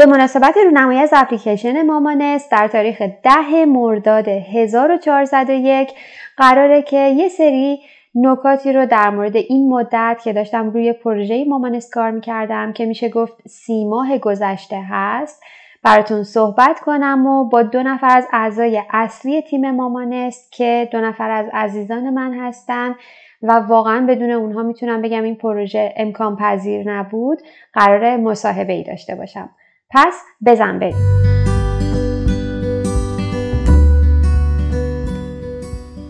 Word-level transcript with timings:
به 0.00 0.06
مناسبت 0.06 0.56
رونمایی 0.56 0.98
از 0.98 1.10
اپلیکیشن 1.12 1.86
مامانست 1.86 2.50
در 2.50 2.68
تاریخ 2.68 3.02
ده 3.02 3.64
مرداد 3.64 4.28
1401 4.28 5.92
قراره 6.36 6.82
که 6.82 6.96
یه 6.96 7.28
سری 7.28 7.80
نکاتی 8.14 8.72
رو 8.72 8.86
در 8.86 9.10
مورد 9.10 9.36
این 9.36 9.68
مدت 9.68 10.20
که 10.24 10.32
داشتم 10.32 10.70
روی 10.70 10.92
پروژه 10.92 11.44
مامانست 11.44 11.92
کار 11.92 12.10
می‌کردم 12.10 12.72
که 12.72 12.86
میشه 12.86 13.08
گفت 13.08 13.48
سی 13.48 13.84
ماه 13.84 14.18
گذشته 14.18 14.82
هست 14.90 15.42
براتون 15.82 16.22
صحبت 16.22 16.80
کنم 16.80 17.26
و 17.26 17.44
با 17.44 17.62
دو 17.62 17.82
نفر 17.82 18.16
از 18.16 18.26
اعضای 18.32 18.82
اصلی 18.90 19.42
تیم 19.42 19.70
مامانست 19.70 20.52
که 20.52 20.88
دو 20.92 21.00
نفر 21.00 21.30
از 21.30 21.46
عزیزان 21.52 22.10
من 22.10 22.34
هستن 22.34 22.94
و 23.42 23.52
واقعا 23.52 24.06
بدون 24.08 24.30
اونها 24.30 24.62
می‌تونم 24.62 25.02
بگم 25.02 25.22
این 25.22 25.34
پروژه 25.34 25.94
امکان 25.96 26.36
پذیر 26.36 26.90
نبود 26.92 27.38
قرار 27.72 28.16
مصاحبه 28.16 28.72
ای 28.72 28.82
داشته 28.82 29.14
باشم. 29.14 29.50
پس 29.92 30.14
بزن 30.46 30.78
بریم. 30.78 30.96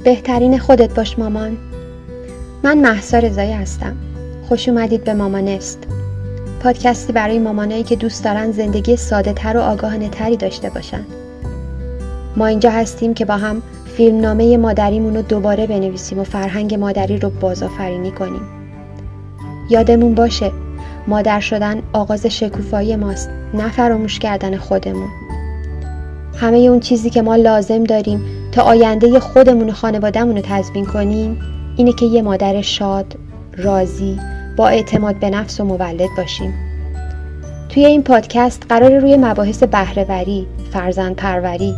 بهترین 0.04 0.58
خودت 0.58 0.94
باش 0.94 1.18
مامان. 1.18 1.58
من 2.62 2.78
محسا 2.78 3.18
رضایی 3.18 3.52
هستم. 3.52 3.96
خوش 4.48 4.68
اومدید 4.68 5.04
به 5.04 5.14
مامانست 5.14 5.86
پادکستی 6.62 7.12
برای 7.12 7.38
مامانایی 7.38 7.82
که 7.82 7.96
دوست 7.96 8.24
دارن 8.24 8.52
زندگی 8.52 8.96
ساده 8.96 9.32
تر 9.32 9.56
و 9.56 9.60
آگاهانه 9.60 10.08
تری 10.08 10.36
داشته 10.36 10.70
باشن. 10.70 11.06
ما 12.36 12.46
اینجا 12.46 12.70
هستیم 12.70 13.14
که 13.14 13.24
با 13.24 13.36
هم 13.36 13.62
فیلمنامه 13.96 14.56
مادریمون 14.56 15.16
رو 15.16 15.22
دوباره 15.22 15.66
بنویسیم 15.66 16.18
و 16.18 16.24
فرهنگ 16.24 16.74
مادری 16.74 17.18
رو 17.18 17.30
بازآفرینی 17.30 18.10
کنیم. 18.10 18.42
یادمون 19.70 20.14
باشه 20.14 20.52
مادر 21.06 21.40
شدن 21.40 21.82
آغاز 21.92 22.26
شکوفایی 22.26 22.96
ماست 22.96 23.30
نه 23.54 23.70
فراموش 23.70 24.18
کردن 24.18 24.56
خودمون 24.56 25.08
همه 26.36 26.58
اون 26.58 26.80
چیزی 26.80 27.10
که 27.10 27.22
ما 27.22 27.36
لازم 27.36 27.84
داریم 27.84 28.20
تا 28.52 28.62
آینده 28.62 29.20
خودمون 29.20 29.70
و 29.70 29.72
خانوادهمون 29.72 30.36
رو 30.36 30.42
تضمین 30.44 30.86
کنیم 30.86 31.40
اینه 31.76 31.92
که 31.92 32.06
یه 32.06 32.22
مادر 32.22 32.62
شاد، 32.62 33.16
راضی، 33.56 34.18
با 34.56 34.68
اعتماد 34.68 35.18
به 35.18 35.30
نفس 35.30 35.60
و 35.60 35.64
مولد 35.64 36.08
باشیم. 36.16 36.54
توی 37.68 37.86
این 37.86 38.02
پادکست 38.02 38.62
قرار 38.68 38.98
روی 38.98 39.16
مباحث 39.16 39.62
بهرهوری، 39.62 40.46
فرزند 40.72 41.16
پروری، 41.16 41.74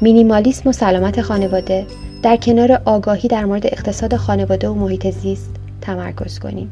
مینیمالیسم 0.00 0.68
و 0.68 0.72
سلامت 0.72 1.20
خانواده 1.20 1.86
در 2.22 2.36
کنار 2.36 2.80
آگاهی 2.84 3.28
در 3.28 3.44
مورد 3.44 3.66
اقتصاد 3.66 4.16
خانواده 4.16 4.68
و 4.68 4.74
محیط 4.74 5.10
زیست 5.10 5.50
تمرکز 5.80 6.38
کنیم. 6.38 6.70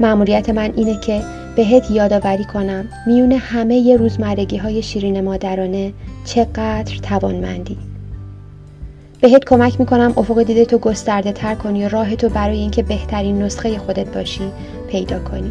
مأموریت 0.00 0.50
من 0.50 0.72
اینه 0.76 1.00
که 1.00 1.22
بهت 1.56 1.90
یادآوری 1.90 2.44
کنم 2.44 2.88
میون 3.06 3.32
همه 3.32 3.76
ی 3.76 3.96
روزمرگی 3.96 4.56
های 4.56 4.82
شیرین 4.82 5.20
مادرانه 5.20 5.92
چقدر 6.24 6.96
توانمندی. 7.02 7.78
بهت 9.20 9.44
کمک 9.44 9.80
می‌کنم 9.80 10.12
افق 10.16 10.42
دیده 10.42 10.64
تو 10.64 10.78
گسترده 10.78 11.32
تر 11.32 11.54
کنی 11.54 11.84
و 11.84 11.88
راه 11.88 12.16
تو 12.16 12.28
برای 12.28 12.58
اینکه 12.58 12.82
بهترین 12.82 13.42
نسخه 13.42 13.78
خودت 13.78 14.14
باشی 14.14 14.50
پیدا 14.90 15.18
کنی. 15.18 15.50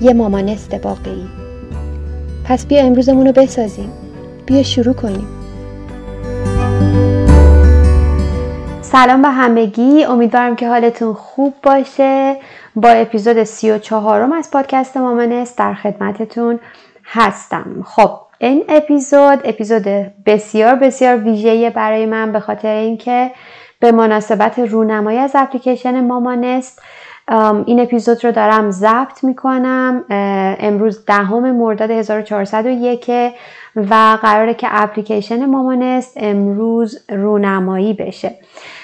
یه 0.00 0.12
مامانست 0.12 0.74
واقعی 0.84 1.26
پس 2.44 2.66
بیا 2.66 2.80
امروزمون 2.80 3.26
رو 3.26 3.32
بسازیم. 3.32 3.90
بیا 4.46 4.62
شروع 4.62 4.94
کنیم. 4.94 5.41
سلام 8.92 9.22
به 9.22 9.28
همگی. 9.28 10.04
امیدوارم 10.04 10.56
که 10.56 10.68
حالتون 10.68 11.12
خوب 11.12 11.54
باشه. 11.62 12.36
با 12.76 12.88
اپیزود 12.88 13.44
سی 13.44 13.70
و 13.70 13.78
چهارم 13.78 14.32
از 14.32 14.50
پادکست 14.50 14.96
مامانست 14.96 15.58
در 15.58 15.74
خدمتتون 15.74 16.60
هستم. 17.04 17.82
خب 17.84 18.10
این 18.38 18.64
اپیزود 18.68 19.40
اپیزود 19.44 19.82
بسیار 20.26 20.74
بسیار 20.74 21.16
ویژه 21.16 21.70
برای 21.70 22.06
من 22.06 22.32
به 22.32 22.40
خاطر 22.40 22.74
اینکه 22.74 23.30
به 23.80 23.92
مناسبت 23.92 24.58
رونمایی 24.58 25.18
از 25.18 25.32
اپلیکیشن 25.34 26.06
مامانست 26.06 26.82
این 27.66 27.80
اپیزود 27.80 28.24
رو 28.24 28.32
دارم 28.32 28.70
ضبط 28.70 29.24
می‌کنم. 29.24 30.04
امروز 30.60 31.04
دهم 31.04 31.50
مرداد 31.50 31.90
1401 31.90 33.10
و 33.76 34.18
قراره 34.22 34.54
که 34.54 34.68
اپلیکیشن 34.70 35.46
مامانست 35.46 36.12
امروز 36.16 37.04
رونمایی 37.08 37.94
بشه. 37.94 38.38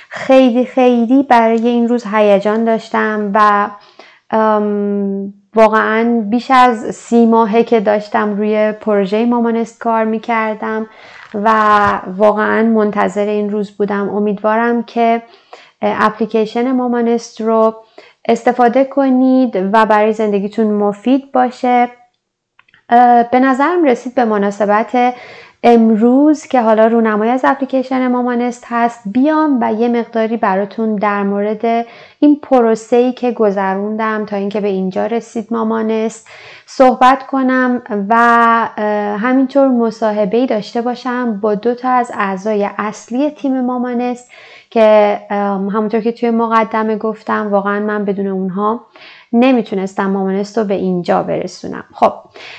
خیلی 0.08 0.64
خیلی 0.64 1.22
برای 1.22 1.68
این 1.68 1.88
روز 1.88 2.04
هیجان 2.12 2.64
داشتم 2.64 3.30
و 3.34 3.70
واقعا 5.54 6.20
بیش 6.30 6.50
از 6.50 6.94
سی 6.94 7.26
ماهه 7.26 7.62
که 7.62 7.80
داشتم 7.80 8.36
روی 8.36 8.72
پروژه 8.72 9.26
مامانست 9.26 9.80
کار 9.80 10.04
می‌کردم 10.04 10.86
و 11.34 11.50
واقعا 12.16 12.62
منتظر 12.62 13.26
این 13.26 13.50
روز 13.50 13.76
بودم. 13.76 14.08
امیدوارم 14.08 14.82
که 14.82 15.22
اپلیکیشن 15.82 16.72
مامانست 16.72 17.40
رو 17.40 17.74
استفاده 18.28 18.84
کنید 18.84 19.56
و 19.72 19.86
برای 19.86 20.12
زندگیتون 20.12 20.66
مفید 20.66 21.32
باشه. 21.32 21.88
به 23.30 23.40
نظرم 23.40 23.84
رسید 23.84 24.14
به 24.14 24.24
مناسبت 24.24 25.14
امروز 25.62 26.46
که 26.46 26.60
حالا 26.60 26.86
رونمایی 26.86 27.30
از 27.30 27.40
اپلیکیشن 27.44 28.08
مامانست 28.08 28.64
هست 28.68 29.02
بیام 29.06 29.58
و 29.60 29.72
یه 29.72 29.88
مقداری 29.88 30.36
براتون 30.36 30.96
در 30.96 31.22
مورد 31.22 31.86
این 32.20 32.36
پروسه‌ای 32.42 33.12
که 33.12 33.32
گذروندم 33.32 34.26
تا 34.26 34.36
اینکه 34.36 34.60
به 34.60 34.68
اینجا 34.68 35.06
رسید 35.06 35.48
مامانست 35.50 36.28
صحبت 36.66 37.26
کنم 37.26 37.82
و 38.08 38.14
همینطور 39.20 39.68
مصاحبه 39.68 40.46
داشته 40.46 40.82
باشم 40.82 41.40
با 41.40 41.54
دو 41.54 41.74
تا 41.74 41.88
از 41.88 42.10
اعضای 42.14 42.68
اصلی 42.78 43.30
تیم 43.30 43.60
مامانست 43.60 44.30
که 44.70 45.20
همونطور 45.30 46.00
که 46.00 46.12
توی 46.12 46.30
مقدمه 46.30 46.96
گفتم 46.96 47.48
واقعا 47.50 47.80
من 47.80 48.04
بدون 48.04 48.26
اونها 48.26 48.80
نمی‌تونستم 49.32 50.10
مامانست 50.10 50.58
رو 50.58 50.64
به 50.64 50.74
اینجا 50.74 51.22
برسونم. 51.22 51.84
خب 51.94 52.12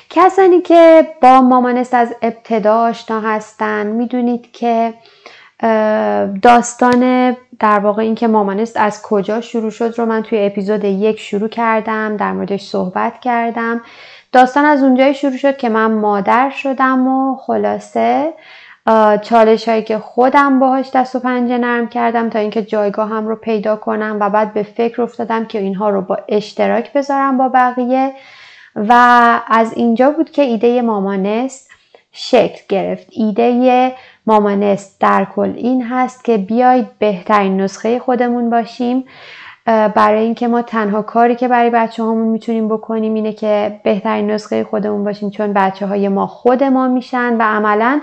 کسانی 0.10 0.62
که 0.62 1.08
با 1.22 1.42
مامانست 1.42 1.94
از 1.94 2.16
ابتدا 2.22 2.78
آشنا 2.78 3.20
هستن 3.20 3.88
می‌دونید 3.88 4.52
که 4.52 4.94
داستان 6.42 7.36
در 7.60 7.80
واقع 7.80 8.02
اینکه 8.02 8.28
مامانست 8.28 8.78
از 8.78 9.02
کجا 9.02 9.42
شروع 9.42 9.72
شد 9.72 9.94
رو 9.98 10.06
من 10.06 10.24
توی 10.24 10.46
اپیزود 10.46 10.84
یک 10.84 11.20
شروع 11.20 11.50
کردم 11.50 12.18
در 12.18 12.34
موردش 12.34 12.62
صحبت 12.62 13.20
کردم. 13.20 13.82
داستان 14.32 14.66
از 14.66 14.84
اونجایی 14.84 15.14
شروع 15.14 15.38
شد 15.38 15.58
که 15.58 15.70
من 15.70 15.92
مادر 15.92 16.50
شدم 16.50 17.08
و 17.08 17.36
خلاصه 17.36 18.34
چالش 19.22 19.70
هایی 19.70 19.84
که 19.84 19.98
خودم 19.98 20.60
باهاش 20.60 20.92
دست 20.94 21.16
و 21.16 21.20
پنجه 21.20 21.58
نرم 21.58 21.88
کردم 21.88 22.30
تا 22.30 22.40
اینکه 22.40 22.62
جایگاهم 22.62 23.28
رو 23.28 23.36
پیدا 23.36 23.76
کنم 23.76 24.18
و 24.20 24.30
بعد 24.30 24.54
به 24.54 24.64
فکر 24.64 25.02
افتادم 25.02 25.46
که 25.46 25.60
اینها 25.60 25.90
رو 25.90 26.02
با 26.02 26.18
اشتراک 26.28 26.94
بذارم 26.94 27.38
با 27.38 27.50
بقیه. 27.50 28.14
و 28.76 28.94
از 29.48 29.74
اینجا 29.74 30.12
بود 30.12 30.32
که 30.32 30.42
ایده 30.42 30.82
مامانست 30.82 31.72
شکل 32.12 32.62
گرفت. 32.70 33.08
ایده 33.10 33.96
مامانست 34.26 35.02
در 35.02 35.28
کل 35.36 35.54
این 35.56 35.84
هست 35.84 36.24
که 36.24 36.38
بیاید 36.38 37.00
بهترین 37.00 37.62
نسخه 37.62 38.00
خودمون 38.00 38.50
باشیم. 38.50 39.06
برای 39.66 40.24
اینکه 40.24 40.48
ما 40.48 40.62
تنها 40.62 41.02
کاری 41.02 41.36
که 41.36 41.48
برای 41.48 41.70
بچه 41.70 42.04
هامون 42.04 42.28
می‌تونیم 42.28 42.68
بکنیم 42.68 43.14
اینه 43.14 43.34
که 43.34 43.80
بهترین 43.84 44.32
نسخه 44.32 44.64
خودمون 44.64 45.04
باشیم 45.04 45.30
چون 45.30 45.54
بچه 45.54 45.86
های 45.86 46.08
ما 46.08 46.28
خود 46.28 46.64
ما 46.64 46.88
میشن 46.88 47.34
و 47.38 47.42
عملا 47.42 48.02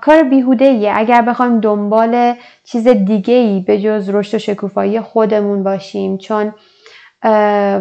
کار 0.00 0.22
بیهوده 0.30 0.64
ایه 0.64 0.92
اگر 0.94 1.22
بخوایم 1.22 1.60
دنبال 1.60 2.34
چیز 2.64 2.88
دیگه 2.88 3.34
ای 3.34 3.60
به 3.60 3.80
جز 3.80 4.08
رشد 4.08 4.34
و 4.34 4.38
شکوفایی 4.38 5.00
خودمون 5.00 5.62
باشیم 5.62 6.18
چون 6.18 6.54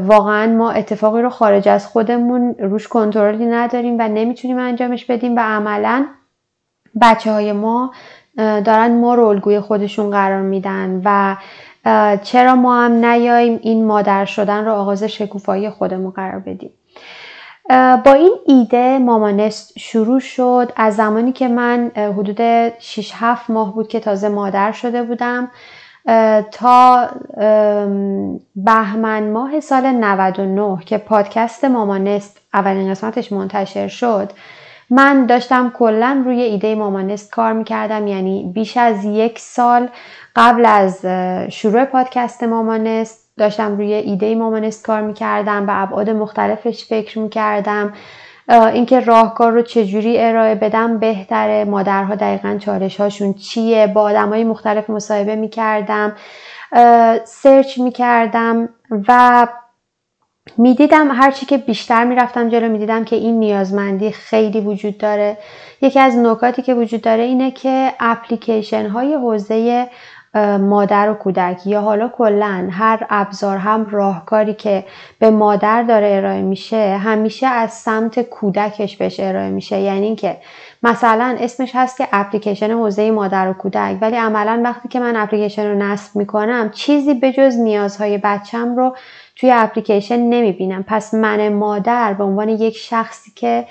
واقعا 0.06 0.54
ما 0.54 0.72
اتفاقی 0.72 1.22
رو 1.22 1.30
خارج 1.30 1.70
از 1.70 1.88
خودمون 1.88 2.56
روش 2.60 2.88
کنترلی 2.88 3.46
نداریم 3.46 3.96
و 4.00 4.08
نمی‌تونیم 4.08 4.60
انجامش 4.60 5.06
بدیم 5.06 5.36
و 5.36 5.40
عملا 5.40 6.06
بچه 7.02 7.32
های 7.32 7.52
ما 7.52 7.94
دارن 8.38 9.00
ما 9.00 9.16
رو 9.16 9.24
الگوی 9.24 9.60
خودشون 9.60 10.10
قرار 10.10 10.42
میدن 10.42 11.02
و 11.06 11.36
چرا 12.24 12.56
ما 12.56 12.82
هم 12.82 13.06
نیاییم 13.06 13.60
این 13.62 13.86
مادر 13.86 14.26
شدن 14.26 14.66
رو 14.66 14.72
آغاز 14.72 15.04
شکوفایی 15.04 15.70
خودمون 15.70 16.12
قرار 16.12 16.40
بدیم. 16.40 16.72
با 18.06 18.14
این 18.14 18.36
ایده 18.46 18.98
مامانست 18.98 19.80
شروع 19.80 20.20
شد. 20.20 20.72
از 20.76 20.96
زمانی 20.96 21.32
که 21.32 21.48
من 21.48 21.92
حدود 21.96 22.40
6 22.80 23.12
7 23.16 23.50
ماه 23.50 23.74
بود 23.74 23.88
که 23.88 24.00
تازه 24.00 24.30
مادر 24.30 24.72
شده 24.72 25.04
بودم 25.04 25.52
تا 26.52 27.10
بهمن 28.56 29.32
ماه 29.32 29.60
سال 29.60 29.86
99 29.92 30.78
که 30.86 30.98
پادکست 30.98 31.66
مامانست 31.66 32.38
اولین 32.54 32.92
قسمتش 32.92 33.32
منتشر 33.32 33.88
شد 33.88 34.32
من 34.90 35.26
داشتم 35.26 35.70
کلا 35.78 36.22
روی 36.26 36.42
ایده 36.42 36.76
مامانست 36.76 37.32
کار 37.32 37.54
می‌کردم. 37.54 38.08
یعنی 38.08 38.52
بیش 38.54 38.78
از 38.78 39.06
یک 39.06 39.40
سال 39.40 39.90
قبل 40.36 40.66
از 40.66 41.06
شروع 41.54 41.86
پادکست 41.86 42.44
مامانست 42.44 43.25
داشتم 43.38 43.78
روی 43.78 43.94
ایده 43.94 44.36
مامانست 44.36 44.86
کار 44.86 45.02
می‌کردم 45.02 45.66
به 45.66 45.82
ابعاد 45.82 46.10
مختلفش 46.10 46.86
فکر 46.86 47.20
می‌کردم. 47.20 47.94
اینکه 48.50 49.00
راهکار 49.00 49.52
رو 49.52 49.62
چجوری 49.62 50.20
ارائه 50.20 50.56
بدم 50.56 51.00
بهتره. 51.00 51.66
مادرها 51.66 52.16
دقیقا 52.16 52.58
چالش 52.60 53.02
هاشون 53.02 53.34
چیه؟ 53.34 53.88
با 53.88 54.02
آدم 54.02 54.30
های 54.30 54.44
مختلف 54.44 54.90
مصاحبه 54.90 55.36
می‌کردم 55.36 56.16
سرچ 57.26 57.80
می‌کردم 57.80 58.70
و 59.08 59.48
می‌دیدم 60.58 61.12
هرچی 61.12 61.46
که 61.46 61.58
بیشتر 61.58 62.04
می‌رفتم 62.04 62.50
جلو 62.50 62.70
می‌دیدم 62.70 63.06
که 63.06 63.16
این 63.16 63.40
نیازمندی 63.40 64.12
خیلی 64.12 64.60
وجود 64.60 64.98
داره. 64.98 65.38
یکی 65.82 66.00
از 66.00 66.18
نکاتی 66.18 66.62
که 66.62 66.74
وجود 66.74 67.02
داره 67.02 67.24
اینه 67.24 67.52
که 67.52 67.94
اپلیکیشن 68.00 68.88
های 68.88 69.14
حوزه 69.14 69.88
مادر 70.60 71.10
و 71.10 71.14
کودک 71.14 71.68
یا 71.68 71.82
حالا 71.82 72.08
کلا 72.08 72.68
هر 72.72 73.06
ابزار 73.10 73.58
هم 73.58 73.88
راهکاری 73.92 74.54
که 74.54 74.84
به 75.20 75.32
مادر 75.32 75.84
داره 75.84 76.16
ارائه 76.16 76.42
میشه 76.42 76.98
همیشه 76.98 77.48
از 77.48 77.74
سمت 77.74 78.22
کودکش 78.22 78.98
بهش 78.98 79.20
ارائه 79.20 79.50
میشه. 79.50 79.80
یعنی 79.80 80.06
اینکه 80.06 80.38
مثلا 80.84 81.36
اسمش 81.40 81.72
هست 81.74 81.98
که 81.98 82.08
اپلیکیشن 82.12 82.72
حوزه 82.72 83.12
مادر 83.12 83.50
و 83.50 83.54
کودک 83.54 83.98
ولی 84.02 84.16
عملا 84.16 84.62
وقتی 84.64 84.88
که 84.88 85.00
من 85.00 85.16
اپلیکیشن 85.16 85.68
رو 85.72 85.78
نصب 85.78 86.16
می‌کنم 86.16 86.70
چیزی 86.74 87.14
به 87.14 87.32
جز 87.32 87.58
نیازهای 87.58 88.18
بچم 88.18 88.76
رو 88.76 88.96
توی 89.36 89.52
اپلیکیشن 89.52 90.18
نمی‌بینم. 90.20 90.84
پس 90.88 91.14
من 91.14 91.54
مادر 91.54 92.14
به 92.14 92.24
عنوان 92.24 92.50
یک 92.50 92.78
شخصی 92.78 93.32
که 93.36 93.66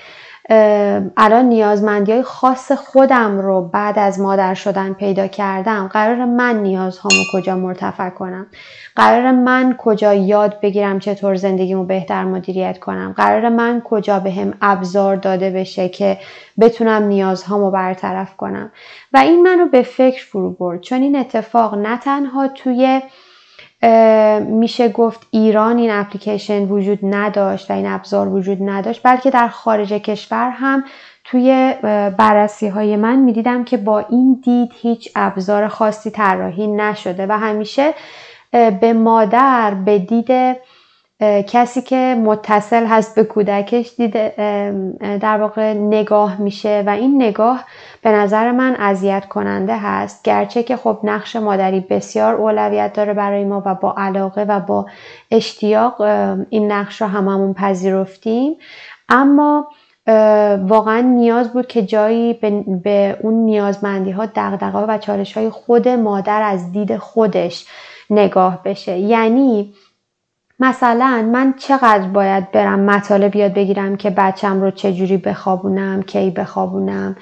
الان 0.51 1.45
نیازمندی 1.45 2.13
های 2.13 2.23
خاص 2.23 2.73
خودم 2.73 3.39
رو 3.39 3.61
بعد 3.61 3.99
از 3.99 4.21
مادر 4.21 4.55
شدن 4.55 4.93
پیدا 4.93 5.27
کردم. 5.27 5.89
قرار 5.89 6.25
من 6.25 6.63
نیازهامو 6.63 7.25
کجا 7.33 7.57
مرتفع 7.57 8.11
کنم؟ 8.11 8.47
قرار 8.97 9.31
من 9.33 9.75
کجا 9.79 10.15
یاد 10.15 10.61
بگیرم 10.61 10.99
چطور 10.99 11.35
زندگیمو 11.35 11.85
بهتر 11.85 12.25
مدیریت 12.25 12.79
کنم؟ 12.79 13.15
قرار 13.17 13.49
من 13.49 13.83
کجا 13.85 14.21
به 14.21 14.31
هم 14.31 14.55
ابزار 14.63 15.17
داده 15.17 15.51
بشه 15.51 15.89
که 15.89 16.19
بتونم 16.61 17.03
نیازهامو 17.03 17.71
برطرف 17.71 18.37
کنم؟ 18.37 18.73
و 19.13 19.19
این 19.19 19.43
منو 19.43 19.67
به 19.67 19.83
فکر 19.83 20.25
فرو 20.25 20.51
برد. 20.51 20.81
چون 20.81 21.03
این 21.03 21.17
اتفاق 21.17 21.75
نه 21.75 21.99
تنها 21.99 22.49
توی 22.49 23.03
میشه 24.41 24.89
گفت 24.89 25.27
ایران 25.31 25.79
این 25.79 25.91
اپلیکیشن 25.91 26.63
وجود 26.65 26.99
نداشت 27.03 27.71
و 27.71 27.75
این 27.75 27.87
ابزار 27.87 28.29
وجود 28.29 28.59
نداشت 28.61 29.01
بلکه 29.05 29.31
در 29.31 29.49
خارج 29.49 29.93
کشور 29.93 30.51
هم 30.51 30.85
توی 31.25 31.75
بررسی 32.17 32.69
های 32.69 32.97
من 32.97 33.17
می‌دیدم 33.17 33.65
که 33.65 33.77
با 33.77 33.99
این 33.99 34.41
دید 34.45 34.71
هیچ 34.83 35.11
ابزار 35.17 35.69
خاصی 35.69 36.11
طراحی 36.11 36.67
نشده 36.67 37.27
و 37.27 37.39
همیشه 37.39 37.95
به 38.81 38.93
مادر 38.93 39.75
به 39.75 39.99
دید 39.99 40.57
کسی 41.47 41.83
که 41.83 42.17
متصل 42.25 42.87
هست 42.87 43.15
به 43.15 43.25
کودکش 43.25 43.95
دیده 43.97 44.35
در 45.01 45.41
واقع 45.41 45.73
نگاه 45.73 46.41
میشه 46.41 46.85
و 46.87 46.91
این 46.91 47.23
نگاه 47.23 47.65
به 48.03 48.11
نظر 48.11 48.53
من 48.53 48.77
اذیت 48.79 49.29
کننده 49.29 49.77
هست. 49.77 50.25
گرچه 50.25 50.63
که 50.63 50.77
خب 50.77 50.99
نقش 51.05 51.37
مادری 51.37 51.81
بسیار 51.81 52.35
اولویت 52.35 52.93
داره 52.93 53.15
برای 53.15 53.45
ما 53.45 53.63
و 53.67 53.75
با 53.75 53.95
علاقه 53.99 54.43
و 54.43 54.61
با 54.61 54.87
اشتیاق 55.31 56.01
این 56.51 56.73
نقش 56.73 57.03
رو 57.03 57.09
هممون 57.09 57.55
پذیرفتیم. 57.55 58.57
اما 59.09 59.69
واقعا 60.67 61.01
نیاز 61.01 61.53
بود 61.53 61.67
که 61.67 61.83
جایی 61.83 62.33
به, 62.85 63.19
اون 63.23 63.35
نیازمندی 63.35 64.11
ها 64.11 64.27
دقدقه 64.27 64.79
و 64.79 64.99
چالش 64.99 65.37
های 65.37 65.51
خود 65.51 65.89
مادر 65.89 66.43
از 66.43 66.73
دید 66.73 66.97
خودش 66.97 67.67
نگاه 68.11 68.63
بشه. 68.65 68.99
یعنی 68.99 69.75
مثلا 70.61 71.29
من 71.33 71.55
چقدر 71.59 72.09
باید 72.09 72.53
برم 72.53 72.81
مطالب 72.81 73.37
یاد 73.37 73.55
بگیرم 73.55 73.97
که 73.97 74.11
بچم 74.11 74.61
رو 74.61 74.71
چجوری 74.71 75.17
بخوابونم 75.17 76.03
کی 76.03 76.31
بخوابونم؟ 76.31 77.17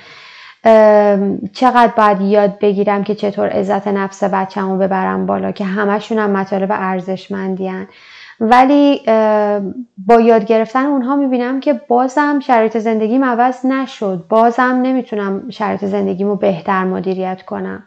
چقدر 1.52 1.92
باید 1.96 2.20
یاد 2.20 2.58
بگیرم 2.58 3.04
که 3.04 3.14
چطور 3.14 3.48
عزت 3.48 3.88
نفس 3.88 4.24
بچم 4.24 4.70
رو 4.70 4.78
ببرم 4.78 5.26
بالا 5.26 5.52
که 5.52 5.64
همشون 5.64 6.18
هم 6.18 6.30
مطالب 6.30 6.68
ارزشمندی 6.72 7.72
ولی 8.40 9.02
با 10.06 10.20
یاد 10.20 10.44
گرفتن 10.44 10.86
اونها 10.86 11.16
می‌بینم 11.16 11.60
که 11.60 11.80
بازم 11.88 12.40
شرایط 12.40 12.78
زندگیم 12.78 13.24
عوض 13.24 13.66
نشد. 13.66 14.24
بازم 14.28 14.80
نمی‌تونم 14.82 15.50
شرایط 15.50 15.84
زندگیمو 15.84 16.36
بهتر 16.36 16.84
مدیریت 16.84 17.42
کنم. 17.42 17.82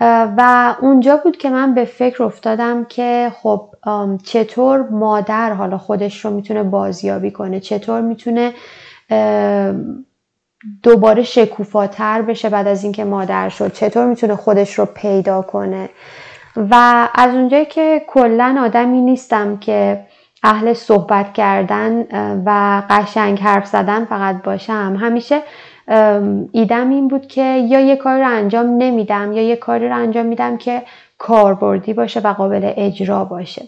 و 0.00 0.74
اونجا 0.80 1.16
بود 1.16 1.36
که 1.36 1.50
من 1.50 1.74
به 1.74 1.84
فکر 1.84 2.22
افتادم 2.22 2.84
که 2.84 3.32
خب 3.42 3.68
چطور 4.24 4.88
مادر 4.88 5.52
حالا 5.52 5.78
خودش 5.78 6.24
رو 6.24 6.30
می‌تونه 6.30 6.62
بازیابی 6.62 7.30
کنه؟ 7.30 7.60
چطور 7.60 8.00
می‌تونه 8.00 8.52
دوباره 10.82 11.22
شکوفاتر 11.22 12.22
بشه 12.22 12.48
بعد 12.48 12.66
از 12.68 12.82
اینکه 12.82 13.04
مادر 13.04 13.48
شد؟ 13.48 13.72
چطور 13.72 14.06
می‌تونه 14.06 14.36
خودش 14.36 14.78
رو 14.78 14.84
پیدا 14.84 15.42
کنه؟ 15.42 15.88
و 16.56 17.08
از 17.14 17.34
اونجایی 17.34 17.64
که 17.64 18.02
کلا 18.06 18.60
آدمی 18.64 19.00
نیستم 19.00 19.56
که 19.56 20.06
اهل 20.42 20.72
صحبت 20.72 21.32
کردن 21.32 22.04
و 22.46 22.82
قشنگ 22.90 23.40
حرف 23.40 23.66
زدن 23.66 24.04
فقط 24.04 24.42
باشم 24.42 24.96
همیشه 25.00 25.42
ایدم 26.52 26.90
این 26.90 27.08
بود 27.08 27.26
که 27.26 27.42
یا 27.42 27.80
یه 27.80 27.96
کاری 27.96 28.20
رو 28.20 28.28
انجام 28.28 28.66
نمیدم 28.66 29.32
یا 29.32 29.42
یه 29.42 29.56
کاری 29.56 29.88
رو 29.88 29.96
انجام 29.96 30.26
میدم 30.26 30.56
که 30.56 30.82
کاربردی 31.18 31.92
باشه 31.92 32.20
و 32.20 32.32
قابل 32.32 32.72
اجرا 32.76 33.24
باشه. 33.24 33.62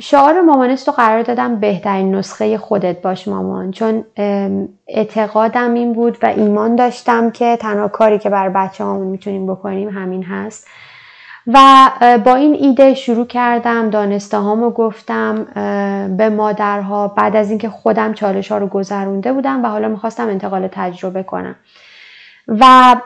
شعار 0.00 0.40
مامانست 0.40 0.88
رو 0.88 0.94
قرار 0.94 1.22
دادم 1.22 1.60
بهترین 1.60 2.14
نسخه 2.14 2.58
خودت 2.58 3.02
باش 3.02 3.28
مامان 3.28 3.70
چون 3.70 4.04
اعتقادم 4.88 5.74
این 5.74 5.92
بود 5.92 6.18
و 6.22 6.26
ایمان 6.26 6.76
داشتم 6.76 7.30
که 7.30 7.56
تنها 7.56 7.88
کاری 7.88 8.18
که 8.18 8.30
بر 8.30 8.48
بچه 8.48 8.84
می‌تونیم 8.84 9.46
بکنیم 9.46 9.88
همین 9.88 10.22
هست. 10.22 10.66
و 11.48 11.90
با 12.24 12.34
این 12.34 12.54
ایده 12.54 12.94
شروع 12.94 13.26
کردم 13.26 13.90
دانسته 13.90 14.36
هامو 14.38 14.70
گفتم 14.70 15.44
به 16.16 16.28
مادرها. 16.28 17.08
بعد 17.08 17.36
از 17.36 17.50
اینکه 17.50 17.68
خودم 17.70 18.12
چالش 18.12 18.52
ها 18.52 18.58
رو 18.58 18.66
گذرونده 18.66 19.32
بودم 19.32 19.64
و 19.64 19.68
حالا 19.68 19.88
می‌خواستم 19.88 20.28
انتقال 20.28 20.68
تجربه 20.72 21.22
کنم. 21.22 21.56
و 22.48 22.96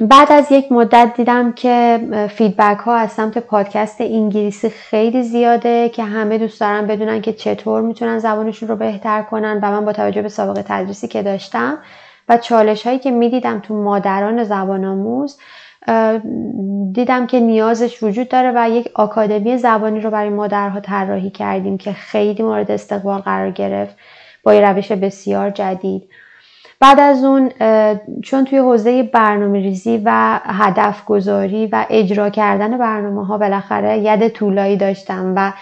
بعد 0.00 0.32
از 0.32 0.52
یک 0.52 0.72
مدت 0.72 1.12
دیدم 1.16 1.52
که 1.52 2.00
فیدبک 2.30 2.78
ها 2.78 2.94
از 2.96 3.12
سمت 3.12 3.38
پادکست 3.38 4.00
انگلیسی 4.00 4.68
خیلی 4.68 5.22
زیاده 5.22 5.88
که 5.88 6.04
همه 6.04 6.38
دوست 6.38 6.60
دارن 6.60 6.86
بدونن 6.86 7.20
که 7.20 7.32
چطور 7.32 7.82
می‌تونن 7.82 8.18
زبانشون 8.18 8.68
رو 8.68 8.76
بهتر 8.76 9.22
کنن 9.22 9.60
و 9.62 9.70
من 9.70 9.84
با 9.84 9.92
توجه 9.92 10.22
به 10.22 10.28
سابقه 10.28 10.62
تدریسی 10.62 11.08
که 11.08 11.22
داشتم 11.22 11.78
و 12.28 12.36
چالش 12.36 12.86
هایی 12.86 12.98
که 12.98 13.10
می‌دیدم 13.10 13.60
تو 13.60 13.82
مادران 13.82 14.44
زبان 14.44 14.84
آموز 14.84 15.38
دیدم 16.92 17.26
که 17.26 17.40
نیازش 17.40 18.02
وجود 18.02 18.28
داره 18.28 18.52
و 18.56 18.70
یک 18.70 18.90
آکادمی 18.94 19.58
زبانی 19.58 20.00
رو 20.00 20.10
برای 20.10 20.28
مادرها 20.28 20.80
طراحی 20.80 21.30
کردیم 21.30 21.78
که 21.78 21.92
خیلی 21.92 22.42
مورد 22.42 22.70
استقبال 22.70 23.20
قرار 23.20 23.50
گرفت 23.50 23.96
با 24.42 24.54
یه 24.54 24.60
روش 24.60 24.92
بسیار 24.92 25.50
جدید. 25.50 26.08
بعد 26.80 27.00
از 27.00 27.24
اون 27.24 27.50
چون 28.22 28.44
توی 28.44 28.58
حوزه 28.58 29.02
برنامه 29.02 29.60
ریزی 29.60 30.02
و 30.04 30.40
هدف 30.44 31.04
گذاری 31.04 31.66
و 31.66 31.86
اجرا 31.90 32.30
کردن 32.30 32.78
برنامه 32.78 33.26
ها 33.26 33.38
بالاخره 33.38 33.98
ید 33.98 34.28
طولایی 34.28 34.76
داشتم 34.76 35.32
و 35.36 35.52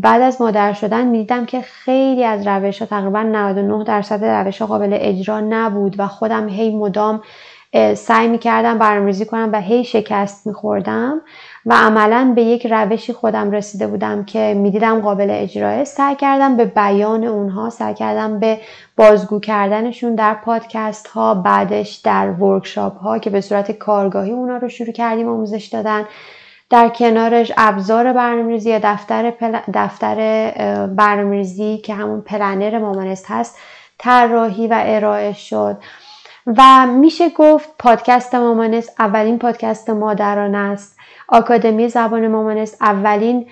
بعد 0.00 0.22
از 0.22 0.40
مادر 0.40 0.72
شدن 0.72 1.06
می‌دیدم 1.06 1.46
که 1.46 1.60
خیلی 1.60 2.24
از 2.24 2.46
روش 2.46 2.78
ها 2.78 2.86
تقریبا 2.86 3.22
99 3.22 3.84
درصد 3.84 4.24
روش 4.24 4.60
ها 4.60 4.66
قابل 4.66 4.98
اجرا 5.00 5.40
نبود 5.40 5.94
و 5.98 6.06
خودم 6.06 6.48
هی 6.48 6.76
مدام 6.76 7.22
سعی 7.94 8.28
می‌کردم 8.28 8.78
برنامه‌ریزی 8.78 9.24
کنم 9.24 9.50
و 9.52 9.60
هی 9.60 9.84
شکست 9.84 10.46
میخوردم 10.46 11.20
و 11.66 11.74
عملا 11.74 12.32
به 12.36 12.42
یک 12.42 12.66
روشی 12.66 13.12
خودم 13.12 13.50
رسیده 13.50 13.86
بودم 13.86 14.24
که 14.24 14.54
می‌دیدم 14.56 15.00
قابل 15.00 15.26
اجراه 15.30 15.84
سعی 15.84 16.16
کردم 16.16 16.56
به 16.56 16.64
بیان 16.64 17.24
اونها 17.24 17.70
سعی 17.70 17.94
کردم 17.94 18.38
به 18.38 18.60
بازگو 18.96 19.40
کردنشون 19.40 20.14
در 20.14 20.34
پادکست 20.34 21.06
ها 21.06 21.34
بعدش 21.34 21.94
در 21.94 22.30
ورکشاپ 22.30 22.98
ها 22.98 23.18
که 23.18 23.30
به 23.30 23.40
صورت 23.40 23.72
کارگاهی 23.72 24.30
اونا 24.30 24.56
رو 24.56 24.68
شروع 24.68 24.92
کردیم 24.92 25.28
آموزش 25.28 25.64
دادن. 25.64 26.04
در 26.70 26.88
کنارش 26.88 27.52
ابزار 27.56 28.12
برنامه‌ریزی 28.12 28.70
یا 28.70 28.80
دفتر 28.82 29.30
پل... 29.30 29.58
دفتر 29.74 30.16
برنامه‌ریزی 30.86 31.78
که 31.78 31.94
همون 31.94 32.20
پلنر 32.20 32.78
مامانست 32.78 33.26
هست 33.28 33.58
طراحی 33.98 34.66
و 34.66 34.82
ارائه 34.86 35.32
شد. 35.32 35.76
و 36.46 36.86
میشه 36.86 37.28
گفت 37.30 37.68
پادکست 37.78 38.34
مامانست 38.34 38.92
اولین 38.98 39.38
پادکست 39.38 39.90
مادران 39.90 40.54
است. 40.54 40.96
آکادمی 41.28 41.88
زبان 41.88 42.28
مامانست 42.28 42.82
اولین 42.82 43.46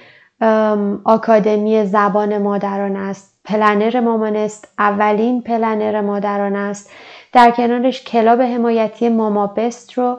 آکادمی 1.05 1.85
زمان 1.85 2.39
مادران 2.39 2.97
است. 2.97 3.41
planner 3.45 4.01
مامانست 4.01 4.69
اولین 4.79 5.43
planner 5.43 6.01
مادران 6.01 6.57
است. 6.57 6.91
در 7.33 7.51
کنارش 7.51 8.05
club 8.05 8.43
حمایتی 8.43 9.09
مامانست 9.09 9.93
رو 9.93 10.19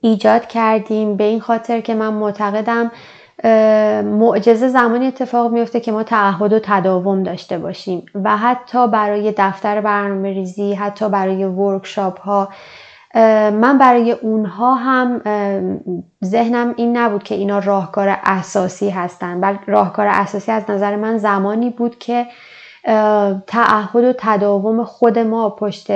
ایجاد 0.00 0.46
کردیم. 0.46 1.16
به 1.16 1.24
این 1.24 1.40
خاطر 1.40 1.80
که 1.80 1.94
من 1.94 2.12
معتقدم 2.12 2.90
معجزه 4.04 4.68
زمانی 4.68 5.06
اتفاق 5.06 5.52
میفته 5.52 5.80
که 5.80 5.92
ما 5.92 6.02
تعهد 6.02 6.52
و 6.52 6.58
تداوم 6.62 7.22
داشته 7.22 7.58
باشیم 7.58 8.06
و 8.14 8.36
حتی 8.36 8.88
برای 8.88 9.34
دفتر 9.36 9.80
برنامه 9.80 10.32
ریزی 10.32 10.74
حتی 10.74 11.08
برای 11.08 11.44
workshop 11.44 12.20
ها 12.20 12.48
من 13.50 13.78
برای 13.78 14.12
اونها 14.12 14.74
هم 14.74 15.20
ذهنم 16.24 16.74
این 16.76 16.96
نبود 16.96 17.22
که 17.22 17.34
اینا 17.34 17.58
راهکار 17.58 18.18
اساسی 18.24 18.90
هستن 18.90 19.40
بلکه 19.40 19.56
راهکار 19.66 20.06
اساسی 20.06 20.52
از 20.52 20.70
نظر 20.70 20.96
من 20.96 21.18
زمانی 21.18 21.70
بود 21.70 21.98
که 21.98 22.26
تعهد 23.46 24.04
و 24.04 24.12
تداوم 24.18 24.84
خود 24.84 25.18
ما 25.18 25.50
پشت 25.50 25.90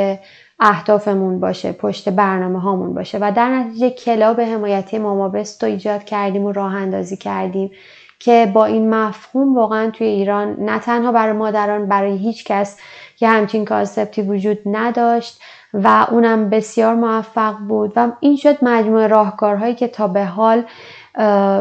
اهدافمون 0.60 1.40
باشه 1.40 1.72
پشت 1.72 2.08
برنامه 2.08 2.60
هامون 2.60 2.94
باشه. 2.94 3.18
و 3.18 3.32
در 3.36 3.48
نتیجه 3.48 3.90
club 3.90 4.40
حمایتی 4.40 4.98
مامانست 4.98 5.64
رو 5.64 5.70
ایجاد 5.70 6.04
کردیم 6.04 6.44
و 6.44 6.52
راه 6.52 6.74
اندازی 6.74 7.16
کردیم 7.16 7.70
که 8.18 8.50
با 8.54 8.64
این 8.64 8.94
مفهوم 8.94 9.56
واقعا 9.56 9.90
توی 9.90 10.06
ایران 10.06 10.56
نه 10.58 10.78
تنها 10.78 11.12
برای 11.12 11.32
مادران 11.32 11.86
برای 11.86 12.16
هیچ 12.16 12.44
کس 12.44 12.78
که 13.16 13.28
همچین 13.28 13.64
concept 13.64 14.15
ی 14.15 14.22
وجود 14.22 14.58
نداشت 14.66 15.40
و 15.74 16.06
اونم 16.10 16.50
بسیار 16.50 16.94
موفق 16.94 17.56
بود. 17.68 17.92
و 17.96 18.12
این 18.20 18.36
شد 18.36 18.58
مجموعه 18.62 19.06
راهکارهایی 19.06 19.74
که 19.74 19.88
تا 19.88 20.08
به 20.08 20.24
حال 20.24 20.62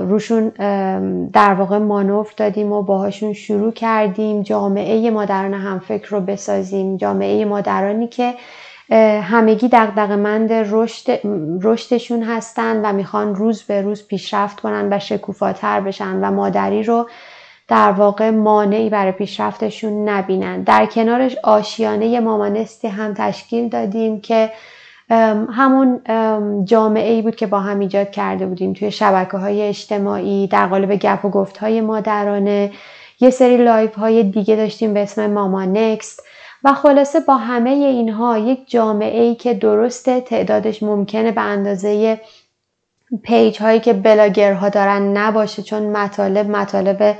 روشون 0.07 0.49
در 1.33 1.53
واقع 1.53 1.77
مانور 1.77 2.27
دادیم 2.37 2.71
و 2.71 2.81
باهاشون 2.81 3.33
شروع 3.33 3.71
کردیم. 3.71 4.41
جامعه 4.41 5.11
مادران 5.11 5.53
همفکر 5.53 6.09
رو 6.09 6.21
بسازیم. 6.21 6.97
جامعه 6.97 7.45
مادرانی 7.45 8.07
که 8.07 8.33
همگی 9.21 9.67
دقدقمند 9.67 10.53
رشد 10.53 11.19
رشدشون 11.61 12.23
هستن 12.23 12.81
و 12.85 12.93
می‌خوان 12.93 13.35
روز 13.35 13.63
به 13.63 13.81
روز 13.81 14.07
پیشرفت 14.07 14.59
کنن 14.59 14.93
و 14.93 14.99
شکوفاتر 14.99 15.81
بشن 15.81 16.19
و 16.21 16.31
مادری 16.31 16.83
رو 16.83 17.09
در 17.67 17.91
واقع 17.91 18.29
مانعی 18.29 18.89
برای 18.89 19.11
پیشرفتشون 19.11 20.09
نبینن. 20.09 20.63
در 20.63 20.85
کنارش 20.85 21.35
آشیانه 21.43 22.19
مامانستی 22.19 22.87
هم 22.87 23.13
تشکیل 23.13 23.69
دادیم 23.69 24.21
که 24.21 24.51
همون 25.53 26.01
جامعه 26.65 27.13
ای 27.13 27.21
بود 27.21 27.35
که 27.35 27.47
با 27.47 27.59
هم 27.59 27.79
ایجاد 27.79 28.11
کرده 28.11 28.45
بودیم. 28.45 28.73
توی 28.73 28.91
شبکه 28.91 29.37
های 29.37 29.61
اجتماعی 29.61 30.47
در 30.47 30.67
قالب 30.67 30.95
گپ 30.95 31.25
و 31.25 31.29
گفت 31.29 31.57
های 31.57 31.81
مادرانه. 31.81 32.71
یه 33.19 33.29
سری 33.29 33.57
live 33.57 33.95
های 33.95 34.23
دیگه 34.23 34.55
داشتیم 34.55 34.93
به 34.93 34.99
اسم 34.99 35.31
ماما 35.31 35.65
نکست. 35.65 36.23
و 36.65 36.73
خلاصه 36.73 37.19
با 37.19 37.35
همه 37.35 37.69
اینها 37.69 38.37
یک 38.37 38.69
جامعه 38.69 39.21
ای 39.21 39.35
که 39.35 39.53
درسته 39.53 40.21
تعدادش 40.21 40.83
ممکنه 40.83 41.31
به 41.31 41.41
اندازه 41.41 42.21
page 43.23 43.61
هایی 43.61 43.79
که 43.79 43.93
بلاگرها 43.93 44.69
دارن 44.69 45.17
نباشه 45.17 45.63
چون 45.63 45.83
مطالب 45.83 46.49
مطالب 46.49 47.15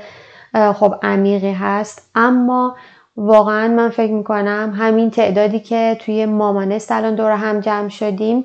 خب 0.74 0.94
عمیقی 1.02 1.52
هست. 1.52 2.10
اما 2.14 2.76
واقعا 3.16 3.68
من 3.68 3.88
فکر 3.88 4.12
می‌کنم 4.12 4.74
همین 4.78 5.10
تعدادی 5.10 5.60
که 5.60 5.96
توی 6.00 6.26
مامانست 6.26 6.92
الان 6.92 7.14
دور 7.14 7.32
هم 7.32 7.60
جمع 7.60 7.88
شدیم 7.88 8.44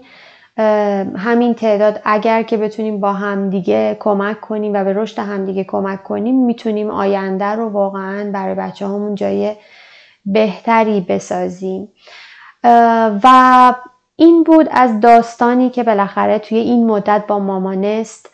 همین 1.18 1.54
تعداد 1.54 2.02
اگر 2.06 2.44
که 2.44 2.58
بتونیم 2.58 3.00
با 3.00 3.14
همدیگه 3.14 3.98
کمک 4.00 4.42
کنیم 4.42 4.74
و 4.74 4.84
به 4.84 4.94
رشد 4.94 5.20
همدیگه 5.20 5.64
کمک 5.64 6.04
کنیم 6.04 6.46
می‌تونیم 6.46 6.90
آینده 6.90 7.46
رو 7.46 7.70
واقعا 7.70 8.32
برای 8.32 8.56
بچه 8.56 8.86
همون 8.86 9.16
جای 9.16 9.56
بهتری 10.26 11.02
بسازیم. 11.02 11.90
و 13.24 13.74
این 14.16 14.44
بود 14.44 14.68
از 14.72 15.00
داستانی 15.00 15.70
که 15.70 15.84
بالاخره 15.84 16.40
توی 16.40 16.58
این 16.58 16.88
مدت 16.88 17.24
با 17.28 17.40
مامانست 17.40 18.30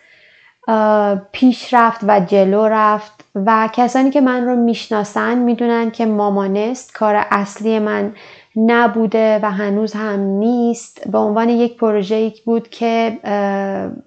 پیش 1.31 1.73
رفت 1.73 2.01
و 2.07 2.19
جلو 2.19 2.67
رفت 2.67 3.25
و 3.35 3.69
کسانی 3.73 4.09
که 4.09 4.21
من 4.21 4.45
رو 4.45 4.55
می‌شناسن 4.55 5.37
می‌دونن 5.37 5.91
که 5.91 6.05
مامانست 6.05 6.93
کار 6.93 7.25
اصلی 7.31 7.79
من 7.79 8.13
نبوده 8.55 9.39
و 9.43 9.51
هنوز 9.51 9.93
هم 9.93 10.19
نیست. 10.19 11.09
به 11.09 11.17
عنوان 11.17 11.49
یک 11.49 11.77
پروژه 11.77 12.33
بود 12.45 12.69
که 12.69 13.17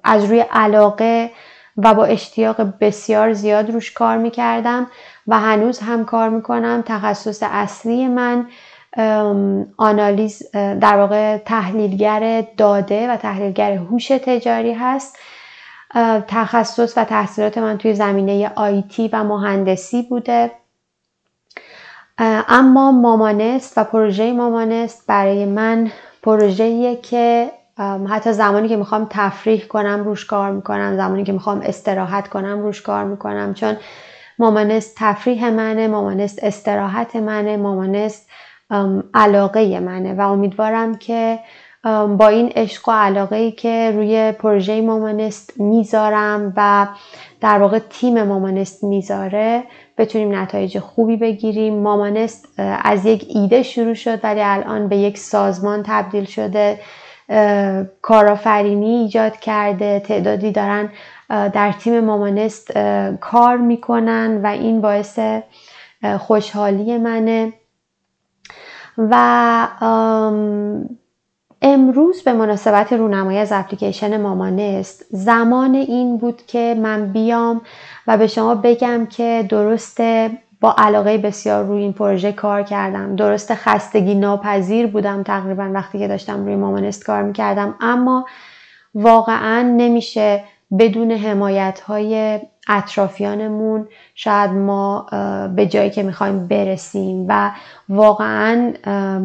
از 0.05 0.25
روی 0.25 0.41
علاقه 0.41 1.31
و 1.85 1.95
با 1.95 2.05
اشتیاق 2.05 2.61
بسیار 2.81 3.33
زیاد 3.33 3.71
روش 3.71 3.93
کار 3.93 4.17
می‌کردم 4.17 4.87
و 5.27 5.41
هنوز 5.41 5.79
هم 5.79 6.05
کار 6.05 6.29
می‌کنم. 6.29 6.83
تخصص 6.87 7.43
اصلی 7.43 8.09
من 8.09 8.47
آنالیز 9.77 10.51
در 10.53 10.97
واقع 10.97 11.37
تحلیلگر 11.37 12.45
داده 12.57 13.11
و 13.11 13.17
تحلیلگر 13.17 13.73
هوش 13.73 14.09
تجاری 14.09 14.73
هست. 14.73 15.19
تخصص 16.29 16.99
و 16.99 17.05
تحصیلات 17.05 17.59
من 17.59 17.79
توی 17.79 17.95
زمینه 17.95 18.53
آیتی 18.55 19.09
و 19.13 19.25
مهندسی 19.25 20.03
بوده. 20.03 20.51
اما 22.49 22.93
مامانست 22.93 23.79
و 23.79 23.85
پروژه 23.85 24.33
مامانست 24.33 25.07
برای 25.07 25.45
من 25.45 25.91
پروژه‌ایه 26.23 26.97
که 26.97 27.51
حتی 28.09 28.33
زمانی 28.33 28.69
که 28.69 28.77
می‌خوام 28.77 29.07
تفریح 29.11 29.67
کنم 29.67 30.05
روش 30.05 30.25
کار 30.25 30.51
می‌کنم. 30.51 30.97
زمانی 30.97 31.25
که 31.25 31.33
می‌خوام 31.33 31.61
استراحت 31.61 32.29
کنم 32.29 32.63
روش 32.63 32.83
کار 32.83 33.05
می‌کنم. 33.05 33.55
چون 33.55 33.77
مامانست 34.39 34.97
تفریح 34.99 35.51
منه 35.51 35.89
مامانست 35.89 36.45
استراحت 36.45 37.17
منه 37.17 37.57
مامانست 37.57 38.29
علاقه 39.15 39.81
منه. 39.81 40.15
و 40.15 40.21
امیدوارم 40.21 40.95
که 40.95 41.39
با 42.19 42.29
این 42.29 42.53
عشق 42.57 42.89
و 42.89 42.93
علاقه 42.93 43.37
ای 43.37 43.53
که 43.53 43.93
روی 43.95 44.33
پروژه 44.33 44.81
مامانست 44.81 45.61
می‌ذارم 45.61 46.53
و 46.57 46.87
در 47.41 47.59
واقع 47.59 47.79
تیم 47.79 48.23
مامانست 48.23 48.85
می‌ذاره 48.85 49.63
بتونیم 49.99 50.35
نتایج 50.35 50.79
خوبی 50.79 51.17
بگیریم. 51.17 51.83
مامانست 51.83 52.49
از 52.59 53.07
یک 53.07 53.27
ایده 53.29 53.63
شروع 53.63 53.95
شد 53.95 54.25
ولی 54.25 54.41
الان 54.43 54.89
به 54.89 54.97
یک 54.97 55.19
سازمان 55.19 55.83
تبدیل 55.87 56.25
شده. 56.25 56.79
کارآفرینی 58.03 58.97
ایجاد 58.97 59.37
کرده 59.37 60.01
تعدادی 60.01 60.53
دارن 60.53 60.89
در 61.29 61.73
تیم 61.73 62.01
مامانست 62.01 62.79
کار 63.21 63.57
می‌کنن 63.57 64.41
و 64.43 64.47
این 64.47 64.81
باعث 64.81 65.19
خوشحالی 66.19 66.99
منه. 66.99 67.53
و 68.99 69.69
امروز 71.63 72.23
به 72.23 72.33
مناسبت 72.33 72.93
رونمایی 72.93 73.39
از 73.39 73.53
اپلیکیشن 73.53 74.21
مامانست 74.21 75.07
زمان 75.11 75.75
این 75.75 76.19
بود 76.19 76.47
که 76.47 76.77
من 76.83 77.13
بیام 77.13 77.61
و 78.07 78.19
به 78.19 78.27
شما 78.27 78.55
بگم 78.55 79.07
که 79.07 79.47
درسته 79.49 80.31
با 80.61 80.75
علاقه 80.79 81.19
بسیار 81.19 81.65
روی 81.65 81.83
این 81.83 81.93
پروژه 81.93 82.33
کار 82.33 82.63
کردم. 82.63 83.17
درسته 83.17 83.55
خستگی 83.55 84.15
ناپذیر 84.15 84.87
بودم 84.87 85.23
تقریبا 85.23 85.71
وقتی 85.75 85.99
که 85.99 86.09
داشتم 86.09 86.45
روی 86.45 86.57
مامانست 86.57 87.05
کار 87.05 87.23
می‌کردم. 87.23 87.75
اما 87.81 88.27
واقعا 88.95 89.63
نمیشه 89.77 90.45
بدون 90.79 91.11
حمایت 91.11 91.81
های 91.81 92.41
اطرافیانمون 92.69 93.89
شاید 94.15 94.51
ما 94.51 95.07
به 95.57 95.67
جایی 95.67 95.91
که 95.91 96.03
می‌خوایم 96.03 96.49
برسیم 96.49 97.27
و 97.29 97.51
واقعا 97.89 98.73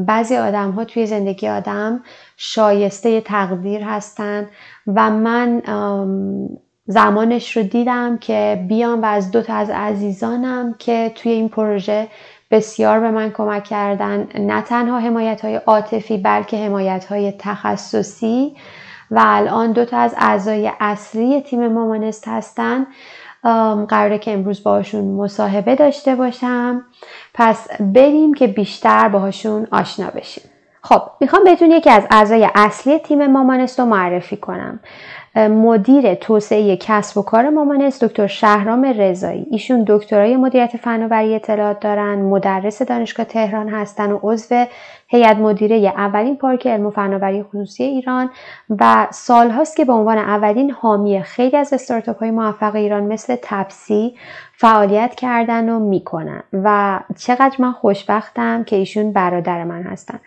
بعضی 0.07 0.35
آدم 0.35 0.71
ها 0.71 0.85
توی 0.85 1.05
زندگی 1.05 1.47
آدم 1.47 2.03
شایسته 2.37 3.21
تقدیر 3.21 3.83
هستن 3.83 4.47
و 4.87 5.09
من 5.09 5.61
زمانش 6.87 7.57
رو 7.57 7.63
دیدم 7.63 8.17
که 8.17 8.65
بیام 8.67 9.01
و 9.01 9.05
از 9.05 9.31
دوتا 9.31 9.53
از 9.53 9.69
عزیزانم 9.69 10.75
که 10.79 11.11
توی 11.15 11.31
این 11.31 11.49
پروژه 11.49 12.07
بسیار 12.51 12.99
به 12.99 13.11
من 13.11 13.31
کمک 13.31 13.63
کردن 13.63 14.27
نه 14.35 14.61
تنها 14.61 14.99
حمایت 14.99 15.41
های 15.41 15.55
عاطفی 15.55 16.17
بلکه 16.17 16.57
حمایت 16.57 17.05
های 17.05 17.33
تخصصی. 17.39 18.55
و 19.11 19.21
الان 19.25 19.71
دو 19.71 19.85
تا 19.85 19.97
از 19.97 20.15
اعضای 20.17 20.71
اصلی 20.79 21.41
تیم 21.41 21.67
مامانست 21.67 22.27
هستن. 22.27 22.87
قراره 23.87 24.19
که 24.19 24.33
امروز 24.33 24.63
باشون 24.63 25.03
مصاحبه 25.05 25.75
داشته 25.75 26.15
باشم. 26.15 26.85
پس 27.33 27.67
بریم 27.81 28.33
که 28.33 28.47
بیشتر 28.47 29.09
باهاشون 29.09 29.67
آشنا 29.71 30.09
بشیم. 30.09 30.43
خب 30.85 31.01
می‌خوام 31.19 31.43
بهتون 31.43 31.71
یکی 31.71 31.89
از 31.89 32.07
اعضای 32.11 32.49
اصلی 32.55 32.99
تیم 32.99 33.27
مامانست 33.27 33.79
رو 33.79 33.85
معرفی 33.85 34.37
کنم. 34.37 34.79
مدیر 35.35 36.13
توسعه 36.13 36.77
کسب 36.77 37.17
و 37.17 37.21
کار 37.21 37.49
مامانست 37.49 38.03
دکتر 38.03 38.27
شهرام 38.27 38.85
رضایی. 38.85 39.47
ایشون 39.51 39.85
دکترای 39.87 40.35
مدیریت 40.35 40.77
فناوری 40.77 41.35
اطلاعات 41.35 41.79
دارن 41.79 42.15
مدرس 42.15 42.81
دانشگاه 42.81 43.25
تهران 43.25 43.69
هستن 43.69 44.11
و 44.11 44.19
عضو 44.23 44.65
هیئت 45.07 45.37
مدیره 45.37 45.93
اولین 45.97 46.37
پارک 46.37 46.67
علم 46.67 46.85
و 46.85 46.89
فناوری 46.89 47.43
خصوصی 47.43 47.83
ایران 47.83 48.29
و 48.69 49.07
سالهاست 49.11 49.77
که 49.77 49.85
به 49.85 49.93
عنوان 49.93 50.17
اولین 50.17 50.71
حامی 50.71 51.21
خیلی 51.21 51.57
از 51.57 51.73
استارتاپ 51.73 52.19
های 52.19 52.31
موفق 52.31 52.75
ایران 52.75 53.03
مثل 53.03 53.35
تپسی 53.41 54.15
فعالیت 54.53 55.15
کردن 55.15 55.69
و 55.69 55.79
می‌کنن. 55.79 56.43
و 56.53 56.99
چقدر 57.17 57.55
من 57.59 57.71
خوشبختم 57.71 58.63
که 58.63 58.75
ایشون 58.75 59.11
برادر 59.11 59.63
من 59.63 59.83
هستن. 59.83 60.19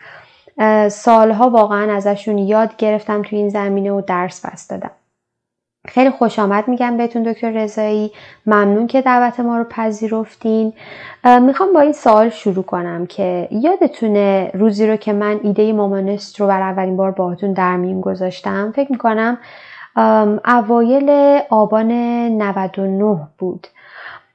سالها 0.89 1.51
واقعا 1.51 1.93
ازشون 1.93 2.39
یاد 2.39 2.77
گرفتم 2.77 3.23
تو 3.23 3.37
این 3.37 3.49
زمینه 3.49 3.93
و 3.93 4.01
درس 4.01 4.47
پس 4.47 4.69
دادم. 4.69 4.91
خیلی 5.89 6.11
خوش 6.11 6.39
آمد 6.39 6.69
میگم 6.69 6.97
بهتون 6.97 7.23
دکتر 7.23 7.51
رضایی. 7.51 8.13
ممنون 8.47 8.87
که 8.87 9.03
دعوت 9.03 9.41
ما 9.41 9.59
رو 9.59 9.65
پذیرفتین. 9.65 10.73
می‌خوام 11.25 11.73
با 11.73 11.81
این 11.81 11.93
سوال 11.93 12.29
شروع 12.29 12.65
کنم 12.65 13.07
که 13.07 13.49
یادتونه 13.51 14.51
روزی 14.55 14.87
رو 14.87 14.97
که 14.97 15.13
من 15.13 15.41
ایده 15.43 15.73
مامانست 15.73 16.41
رو 16.41 16.47
بر 16.47 16.63
اولین 16.63 16.97
بار 16.97 17.11
باهاتون 17.11 17.53
در 17.53 17.77
میون 17.77 18.01
گذاشتم. 18.01 18.73
فکر 18.77 18.93
می‌کنم 18.93 19.39
اوایل 20.47 21.41
آبان 21.51 21.93
99 22.43 23.19
بود. 23.39 23.67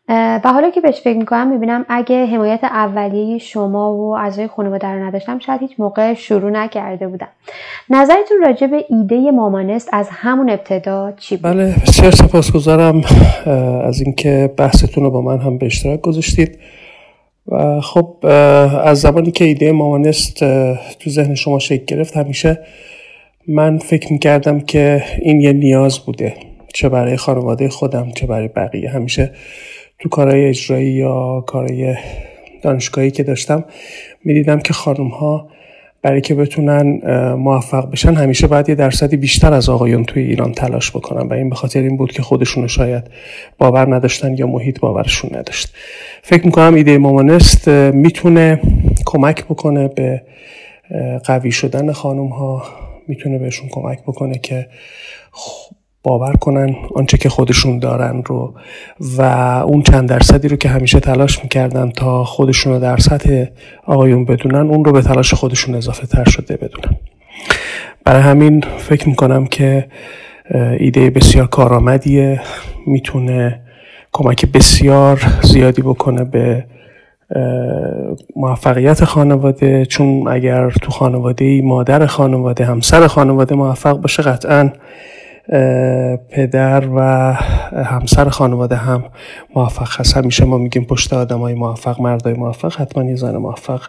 و 0.09 0.41
حالا 0.53 0.69
که 0.69 0.81
بهش 0.81 1.01
فکر 1.01 1.17
می‌کنم 1.17 1.47
می‌بینم 1.47 1.85
اگه 1.89 2.25
حمایت 2.25 2.63
اولیه 2.63 3.37
شما 3.37 3.95
و 3.95 4.17
اعضای 4.17 4.47
خانواده 4.47 4.87
رو 4.87 5.03
نداشتم 5.03 5.39
شاید 5.39 5.61
هیچ 5.61 5.71
موقع 5.77 6.13
شروع 6.13 6.51
نکرده 6.51 7.07
بودم. 7.07 7.27
نظرتون 7.89 8.37
راجع 8.45 8.67
به 8.67 8.85
ایده 8.89 9.31
مامانست 9.31 9.89
از 9.91 10.07
همون 10.11 10.49
ابتدا 10.49 11.13
چی 11.17 11.37
بود؟ 11.37 11.51
بله 11.51 11.75
بسیار 11.87 12.11
سپاسگزارم 12.11 13.01
از 13.83 14.01
اینکه 14.01 14.53
بحثتون 14.57 15.03
رو 15.03 15.11
با 15.11 15.21
من 15.21 15.39
هم 15.39 15.57
به 15.57 15.65
اشتراک 15.65 16.01
گذاشتید. 16.01 16.59
و 17.47 17.81
خب 17.81 18.15
از 18.83 19.01
زمانی 19.01 19.31
که 19.31 19.45
ایده 19.45 19.71
مامانست 19.71 20.39
تو 20.99 21.09
ذهن 21.09 21.35
شما 21.35 21.59
شکل 21.59 21.85
گرفت 21.85 22.17
همیشه 22.17 22.59
من 23.47 23.77
فکر 23.77 24.13
می‌کردم 24.13 24.59
که 24.59 25.03
این 25.21 25.41
یه 25.41 25.53
نیاز 25.53 25.99
بوده 25.99 26.33
چه 26.73 26.89
برای 26.89 27.17
خانواده 27.17 27.69
خودم 27.69 28.11
چه 28.11 28.27
برای 28.27 28.47
بقیه. 28.47 28.89
همیشه 28.89 29.31
تو 30.03 30.09
کارهای 30.09 30.45
اجرایی 30.45 30.91
یا 30.91 31.43
کارهای 31.47 31.95
دانشگاهی 32.61 33.11
که 33.11 33.23
داشتم 33.23 33.65
می‌دیدم 34.23 34.59
که 34.59 34.73
خانم 34.73 35.07
ها 35.07 35.47
برای 36.01 36.21
که 36.21 36.35
بتونن 36.35 37.01
موفق 37.33 37.91
بشن 37.91 38.13
همیشه 38.13 38.47
باید 38.47 38.69
یه 38.69 38.75
درصدی 38.75 39.17
بیشتر 39.17 39.53
از 39.53 39.69
آقایون 39.69 40.03
توی 40.03 40.23
ایران 40.23 40.51
تلاش 40.51 40.91
بکنن. 40.91 41.27
و 41.27 41.33
این 41.33 41.49
به 41.49 41.55
خاطر 41.55 41.79
این 41.79 41.97
بود 41.97 42.11
که 42.11 42.21
خودشون 42.21 42.67
شاید 42.67 43.03
باور 43.57 43.95
نداشتن 43.95 44.37
یا 44.37 44.47
محیط 44.47 44.79
باورشون 44.79 45.29
نداشت. 45.35 45.73
فکر 46.21 46.45
می‌کنم 46.45 46.73
ایده 46.73 46.97
مامانست 46.97 47.67
می‌تونه 47.67 48.61
کمک 49.05 49.45
بکنه 49.45 49.87
به 49.87 50.21
قوی 51.25 51.51
شدن 51.51 51.91
خانم 51.91 52.27
ها 52.27 52.63
می‌تونه 53.07 53.37
بهشون 53.37 53.69
کمک 53.69 54.01
بکنه 54.01 54.37
که 54.37 54.67
باور 56.03 56.33
کنن 56.33 56.75
آنچه 56.95 57.17
که 57.17 57.29
خودشون 57.29 57.79
دارن 57.79 58.23
رو 58.25 58.53
و 59.17 59.21
اون 59.67 59.81
چند 59.81 60.09
درصدی 60.09 60.47
رو 60.47 60.55
که 60.55 60.69
همیشه 60.69 60.99
تلاش 60.99 61.43
می‌کردن 61.43 61.89
تا 61.89 62.23
خودشون 62.23 62.73
رو 62.73 62.79
در 62.79 62.97
سطح 62.97 63.45
آقایون 63.85 64.25
بدونن 64.25 64.69
اون 64.69 64.85
رو 64.85 64.91
به 64.91 65.01
تلاش 65.01 65.33
خودشون 65.33 65.75
اضافه 65.75 66.07
تر 66.07 66.23
شده 66.29 66.55
بدونن. 66.55 66.95
برای 68.05 68.21
همین 68.21 68.63
فکر 68.77 69.09
می‌کنم 69.09 69.45
که 69.45 69.87
ایده 70.79 71.09
بسیار 71.09 71.47
کارآمدیه 71.47 72.41
می‌تونه 72.87 73.59
کمک 74.11 74.45
بسیار 74.45 75.21
زیادی 75.41 75.81
بکنه 75.81 76.23
به 76.23 76.65
موفقیت 78.35 79.03
خانواده 79.05 79.85
چون 79.85 80.27
اگر 80.27 80.69
تو 80.69 80.91
خانواده 80.91 81.61
مادر 81.61 82.05
خانواده 82.05 82.65
همسر 82.65 83.07
خانواده 83.07 83.55
موفق 83.55 83.97
باشه 83.97 84.23
قطعا 84.23 84.69
پدر 86.29 86.83
و 86.95 86.99
همسر 87.83 88.29
خانواده 88.29 88.75
هم 88.75 89.03
موفق 89.55 89.99
هست 89.99 90.17
همیشه 90.17 90.45
ما 90.45 90.57
میگیم 90.57 90.85
پشت 90.85 91.13
آدم 91.13 91.39
های 91.39 91.53
موفق 91.53 92.01
مردای 92.01 92.33
موفق 92.33 92.81
حتما 92.81 93.03
یه 93.03 93.15
زن 93.15 93.37
موفق 93.37 93.81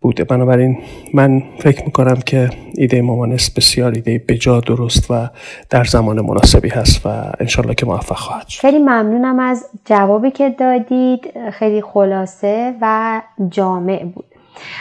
بوده. 0.00 0.24
بنابراین 0.24 0.78
من 1.14 1.42
فکر 1.58 1.84
می‌کنم 1.84 2.16
که 2.26 2.50
ایده 2.76 3.02
مامانست 3.02 3.54
بسیار 3.56 3.92
ایده 3.92 4.24
بجا 4.28 4.60
درست 4.60 5.10
و 5.10 5.28
در 5.70 5.84
زمان 5.84 6.20
مناسبی 6.20 6.68
هست 6.68 7.06
و 7.06 7.08
انشالله 7.40 7.74
که 7.74 7.86
موفق 7.86 8.16
خواهد 8.16 8.48
شد. 8.48 8.60
خیلی 8.60 8.78
ممنونم 8.78 9.38
از 9.38 9.64
جوابی 9.84 10.30
که 10.30 10.50
دادید. 10.50 11.50
خیلی 11.52 11.82
خلاصه 11.82 12.74
و 12.80 13.22
جامع 13.50 14.04
بود. 14.04 14.31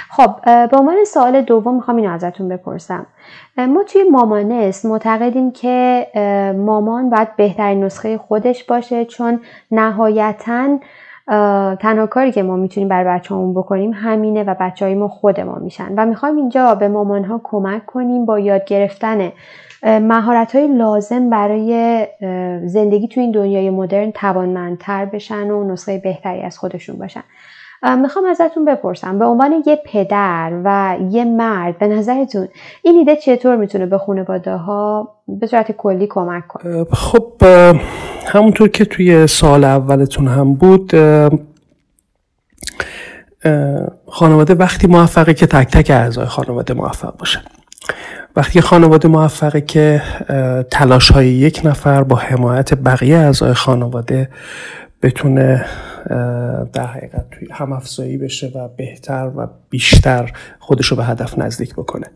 خب 0.09 0.35
به 0.67 0.77
عنوان 0.77 1.03
سوال 1.03 1.41
دوم 1.41 1.75
می‌خوام 1.75 1.97
اینو 1.97 2.11
ازتون 2.11 2.49
بپرسم. 2.49 3.05
ما 3.57 3.83
توی 3.83 4.03
مامانست 4.03 4.85
معتقدیم 4.85 5.51
که 5.51 6.07
مامان 6.57 7.09
باید 7.09 7.35
بهترین 7.35 7.83
نسخه 7.83 8.17
خودش 8.17 8.63
باشه 8.63 9.05
چون 9.05 9.39
نهایتا 9.71 10.79
تنها 11.79 12.07
کاری 12.09 12.31
که 12.31 12.43
ما 12.43 12.55
می‌تونیم 12.55 12.89
برای 12.89 13.05
بچه 13.05 13.35
همون 13.35 13.53
بکنیم 13.53 13.91
همینه 13.93 14.43
و 14.43 14.55
بچه 14.59 14.85
های 14.85 14.95
ما 14.95 15.07
خود 15.07 15.39
ما 15.39 15.55
میشن. 15.55 15.93
و 15.97 16.05
می‌خوایم 16.05 16.35
اینجا 16.35 16.75
به 16.75 16.87
مامان 16.87 17.23
ها 17.23 17.41
کمک 17.43 17.85
کنیم 17.85 18.25
با 18.25 18.39
یاد 18.39 18.65
گرفتن 18.65 19.31
مهارت 19.83 20.55
های 20.55 20.67
لازم 20.67 21.29
برای 21.29 22.07
زندگی 22.65 23.07
توی 23.07 23.23
این 23.23 23.31
دنیای 23.31 23.69
مدرن 23.69 24.11
توانمندتر 24.11 25.05
بشن 25.05 25.51
و 25.51 25.71
نسخه 25.71 25.97
بهتری 25.97 26.41
از 26.41 26.57
خودشون 26.57 26.97
باشن. 26.97 27.23
می‌خوام 27.83 28.25
ازتون 28.25 28.65
بپرسم 28.65 29.19
به 29.19 29.25
عنوان 29.25 29.63
یه 29.65 29.79
پدر 29.85 30.51
و 30.63 30.97
یه 31.09 31.25
مرد 31.25 31.77
به 31.77 31.87
نظرتون 31.87 32.47
این 32.81 32.97
ایده 32.97 33.15
چطور 33.15 33.55
می‌تونه 33.55 33.85
به 33.85 33.97
خانواده 33.97 34.55
ها 34.55 35.09
به 35.27 35.47
صورت 35.47 35.71
کلی 35.71 36.07
کمک 36.07 36.47
کنه؟ 36.47 36.83
خب 36.83 37.33
همونطور 38.25 38.67
که 38.67 38.85
توی 38.85 39.27
سال 39.27 39.63
اولتون 39.63 40.27
هم 40.27 40.53
بود 40.53 40.93
خانواده 44.07 44.53
وقتی 44.53 44.87
موفقه 44.87 45.33
که 45.33 45.47
تک 45.47 45.67
تک 45.67 45.91
اعضای 45.91 46.25
خانواده 46.25 46.73
موفق 46.73 47.17
باشن 47.17 47.41
وقتی 48.35 48.61
خانواده 48.61 49.07
موفقه 49.07 49.61
که 49.61 50.01
تلاش 50.71 51.11
های 51.11 51.27
یک 51.27 51.61
نفر 51.63 52.03
با 52.03 52.15
حمایت 52.15 52.73
بقیه 52.73 53.17
اعضای 53.17 53.53
خانواده 53.53 54.29
بتونه 55.01 55.65
در 56.73 56.85
حقیقت 56.85 57.25
توی 57.31 57.47
هم 57.51 57.73
افزایی 57.73 58.17
بشه 58.17 58.51
و 58.55 58.67
بهتر 58.67 59.31
و 59.35 59.47
بیشتر 59.69 60.31
خودش 60.59 60.87
رو 60.87 60.97
به 60.97 61.05
هدف 61.05 61.39
نزدیک 61.39 61.73
بکنه. 61.73 62.07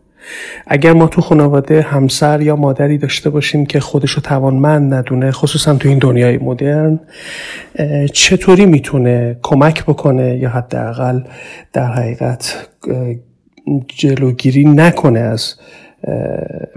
اگر 0.66 0.92
ما 0.92 1.06
تو 1.06 1.20
خانواده 1.20 1.82
همسر 1.82 2.40
یا 2.40 2.56
مادری 2.56 2.98
داشته 2.98 3.30
باشیم 3.30 3.66
که 3.66 3.80
خودش 3.80 4.10
رو 4.10 4.22
توانمند 4.22 4.94
ندونه 4.94 5.30
خصوصا 5.30 5.74
تو 5.74 5.88
این 5.88 5.98
دنیای 5.98 6.38
مدرن 6.38 7.00
چطوری 8.12 8.66
می‌تونه 8.66 9.36
کمک 9.42 9.84
بکنه 9.84 10.38
یا 10.38 10.48
حداقل 10.48 11.20
در 11.72 11.92
حقیقت 11.92 12.68
جلوگیری 13.88 14.64
نکنه 14.64 15.20
از 15.20 15.54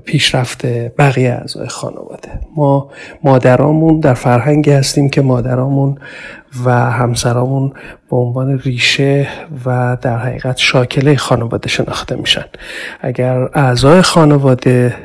پیشرفت 0.05 0.65
بقیه 0.97 1.31
اعضای 1.31 1.67
خانواده. 1.67 2.29
ما 2.55 2.89
مادرامون 3.23 3.99
در 3.99 4.13
فرهنگی 4.13 4.71
هستیم 4.71 5.09
که 5.09 5.21
مادرامون 5.21 5.97
و 6.65 6.71
همسرامون 6.71 7.73
به 8.09 8.17
عنوان 8.17 8.59
ریشه 8.59 9.27
و 9.65 9.97
در 10.01 10.17
حقیقت 10.17 10.57
شاکله 10.57 11.15
خانواده 11.15 11.69
شناخته 11.69 12.15
میشن. 12.15 12.45
اگر 13.01 13.49
اعضای 13.53 14.01
خانواده 14.01 14.95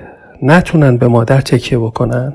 نتونن 0.45 0.97
به 0.97 1.09
مادر 1.09 1.41
تکیه 1.41 1.79
بکنن 1.79 2.33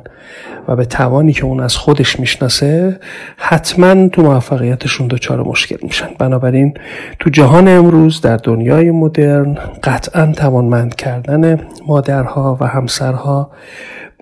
و 0.67 0.75
به 0.75 0.85
توانی 0.85 1.33
که 1.33 1.45
اون 1.45 1.59
از 1.59 1.75
خودش 1.75 2.19
می‌شناسه 2.19 2.99
حتما 3.37 4.07
تو 4.07 4.21
موفقیتشون 4.21 5.07
دچار 5.07 5.43
مشکل 5.43 5.77
میشن. 5.81 6.09
بنابراین 6.19 6.73
تو 7.19 7.29
جهان 7.29 7.67
امروز 7.67 8.21
در 8.21 8.37
دنیای 8.37 8.91
مدرن 8.91 9.57
قطعا 9.83 10.31
توانمند 10.37 10.95
کردن 10.95 11.61
مادرها 11.87 12.57
و 12.59 12.67
همسرها 12.67 13.51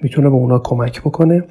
می‌تونه 0.02 0.30
به 0.30 0.36
اونا 0.36 0.60
کمک 0.60 1.02
بکنه 1.02 1.44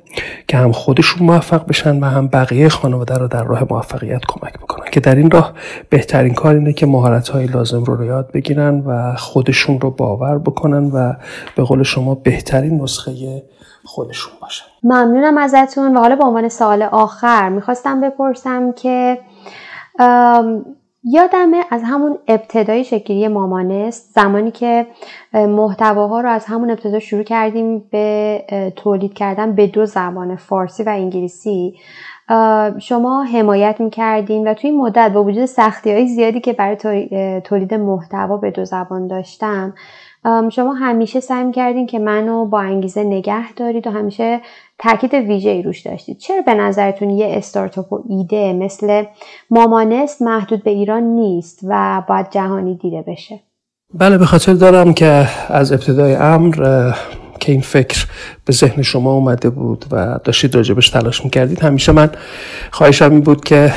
که 0.48 0.56
هم 0.56 0.72
خودشون 0.72 1.26
موفق 1.26 1.66
بشن 1.66 2.00
و 2.00 2.06
هم 2.06 2.28
بقیه 2.28 2.68
خانواده 2.68 3.14
رو 3.14 3.28
در 3.28 3.44
راه 3.44 3.64
موفقیت 3.70 4.20
کمک 4.28 4.58
بکنن. 4.58 4.86
که 4.92 5.00
در 5.00 5.14
این 5.14 5.30
راه 5.30 5.52
بهترین 5.90 6.34
کار 6.34 6.54
اینه 6.54 6.72
که 6.72 6.86
مهارت 6.86 7.28
های 7.28 7.46
لازم 7.46 7.84
رو, 7.84 7.96
رو 7.96 8.04
یاد 8.04 8.32
بگیرن 8.32 8.80
و 8.86 9.16
خودشون 9.16 9.80
رو 9.80 9.90
باور 9.90 10.38
بکنن 10.38 10.90
و 10.90 11.14
به 11.56 11.62
قول 11.62 11.82
شما 11.82 12.14
بهترین 12.14 12.80
نسخه 12.80 13.42
خودشون 13.84 14.32
باشن. 14.42 14.64
ممنونم 14.82 15.38
ازتون. 15.38 15.96
و 15.96 16.00
حالا 16.00 16.16
به 16.16 16.24
عنوان 16.24 16.48
سوال 16.48 16.82
آخر 16.82 17.48
می‌خواستم 17.48 18.00
بپرسم 18.00 18.72
که 18.72 19.18
یادمه 21.08 21.64
از 21.70 21.82
همون 21.84 22.18
ابتدای 22.28 22.84
شکلی 22.84 23.28
مامانست 23.28 24.12
زمانی 24.14 24.50
که 24.50 24.86
محتواها 25.32 26.20
رو 26.20 26.28
از 26.28 26.44
همون 26.44 26.70
ابتدا 26.70 26.98
شروع 26.98 27.22
کردیم 27.22 27.78
به 27.78 28.44
تولید 28.76 29.14
کردن 29.14 29.54
به 29.54 29.66
دو 29.66 29.86
زبان 29.86 30.36
فارسی 30.36 30.82
و 30.82 30.88
انگلیسی. 30.88 31.74
شما 32.78 33.22
حمایت 33.22 33.80
می‌کردین 33.80 34.48
و 34.48 34.54
توی 34.54 34.70
این 34.70 34.80
مدت 34.80 35.12
با 35.14 35.24
وجود 35.24 35.44
سختی 35.44 35.92
های 35.92 36.06
زیادی 36.06 36.40
که 36.40 36.52
برای 36.52 36.76
تولید 37.40 37.74
محتوا 37.74 38.36
به 38.36 38.50
دو 38.50 38.64
زبان 38.64 39.06
داشتم 39.06 39.74
شما 40.50 40.72
همیشه 40.72 41.20
سعی 41.20 41.52
کردین 41.52 41.86
که 41.86 41.98
منو 41.98 42.44
با 42.44 42.60
انگیزه 42.60 43.04
نگه 43.04 43.52
دارید 43.52 43.86
و 43.86 43.90
همیشه 43.90 44.40
تاکید 44.78 45.14
ویژه 45.14 45.50
ای 45.50 45.62
روش 45.62 45.80
داشتید 45.80 46.18
چرا 46.18 46.42
به 46.42 46.54
نظرتون 46.54 47.10
یه 47.10 47.26
استارتاپ 47.30 47.92
و 47.92 48.02
ایده 48.08 48.52
مثل 48.52 49.04
مامانست 49.50 50.22
محدود 50.22 50.62
به 50.62 50.70
ایران 50.70 51.02
نیست 51.02 51.60
و 51.68 52.02
باید 52.08 52.30
جهانی 52.30 52.74
دیده 52.76 53.04
بشه؟ 53.06 53.40
بله 53.94 54.18
به 54.18 54.26
خاطر 54.26 54.52
دارم 54.52 54.94
که 54.94 55.28
از 55.48 55.72
ابتدای 55.72 56.14
امر 56.14 56.92
که 57.40 57.52
این 57.52 57.60
فکر 57.60 58.06
به 58.44 58.52
ذهن 58.52 58.82
شما 58.82 59.12
اومده 59.12 59.50
بود 59.50 59.84
و 59.92 60.20
داشتید 60.24 60.54
راجبش 60.54 60.90
تلاش 60.90 61.24
می‌کردید 61.24 61.60
همیشه 61.60 61.92
من 61.92 62.10
خواهشم 62.70 63.10
این 63.10 63.20
بود 63.20 63.44
که 63.44 63.72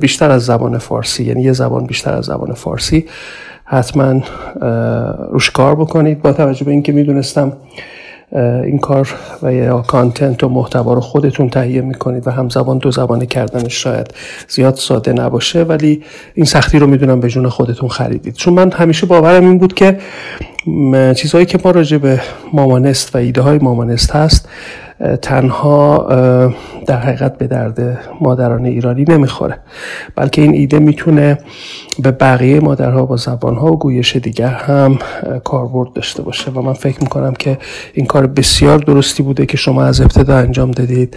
بیشتر 0.00 0.30
از 0.30 0.44
زبان 0.44 0.78
فارسی 0.78 1.24
یعنی 1.24 1.42
یه 1.42 1.52
زبان 1.52 1.86
بیشتر 1.86 2.14
از 2.14 2.24
زبان 2.24 2.54
فارسی 2.54 3.06
حتما 3.64 4.20
روش 5.30 5.50
کار 5.50 5.74
بکنید. 5.74 6.22
با 6.22 6.32
توجه 6.32 6.64
به 6.64 6.70
اینکه 6.70 6.92
می‌دونستم 6.92 7.52
این 8.34 8.78
کار 8.78 9.14
و 9.42 9.52
یا 9.52 9.78
کانتنت 9.78 10.44
و 10.44 10.48
محتوا 10.48 10.94
رو 10.94 11.00
خودتون 11.00 11.50
تهیه 11.50 11.80
می‌کنید 11.80 12.26
و 12.26 12.30
همزبان 12.30 12.78
دو 12.78 12.90
زبانه 12.90 13.26
کردنش 13.26 13.82
شاید 13.82 14.14
زیاد 14.48 14.74
ساده 14.74 15.12
نباشه 15.12 15.62
ولی 15.62 16.02
این 16.34 16.46
سختی 16.46 16.78
رو 16.78 16.86
می‌دونم 16.86 17.20
به 17.20 17.28
جون 17.28 17.48
خودتون 17.48 17.88
خریدید. 17.88 18.34
چون 18.34 18.54
من 18.54 18.72
همیشه 18.72 19.06
باورم 19.06 19.46
این 19.46 19.58
بود 19.58 19.74
که 19.74 19.98
چیزهایی 21.16 21.46
که 21.46 21.58
ما 21.64 21.70
راجع 21.70 21.98
به 21.98 22.20
مامانست 22.52 23.14
و 23.14 23.18
ایده 23.18 23.40
های 23.40 23.58
مامانست 23.58 24.10
هست 24.10 24.48
تنها 25.22 25.98
در 26.86 26.96
حقیقت 26.96 27.38
به 27.38 27.46
درد 27.46 27.98
مادران 28.20 28.64
ایرانی 28.64 29.04
نمی‌خوره 29.08 29.58
بلکه 30.16 30.42
این 30.42 30.54
ایده 30.54 30.78
می‌تونه 30.78 31.38
به 31.98 32.10
بقیه 32.10 32.60
مادرها 32.60 33.06
با 33.06 33.16
زبانها 33.16 33.72
و 33.72 33.78
گویش 33.78 34.16
دیگر 34.16 34.48
هم 34.48 34.98
کاربرد 35.44 35.92
داشته 35.92 36.22
باشه. 36.22 36.50
و 36.50 36.62
من 36.62 36.72
فکر 36.72 37.00
می‌کنم 37.00 37.32
که 37.32 37.58
این 37.94 38.06
کار 38.06 38.26
بسیار 38.26 38.78
درستی 38.78 39.22
بوده 39.22 39.46
که 39.46 39.56
شما 39.56 39.84
از 39.84 40.00
ابتدا 40.00 40.36
انجام 40.36 40.70
دادید 40.70 41.16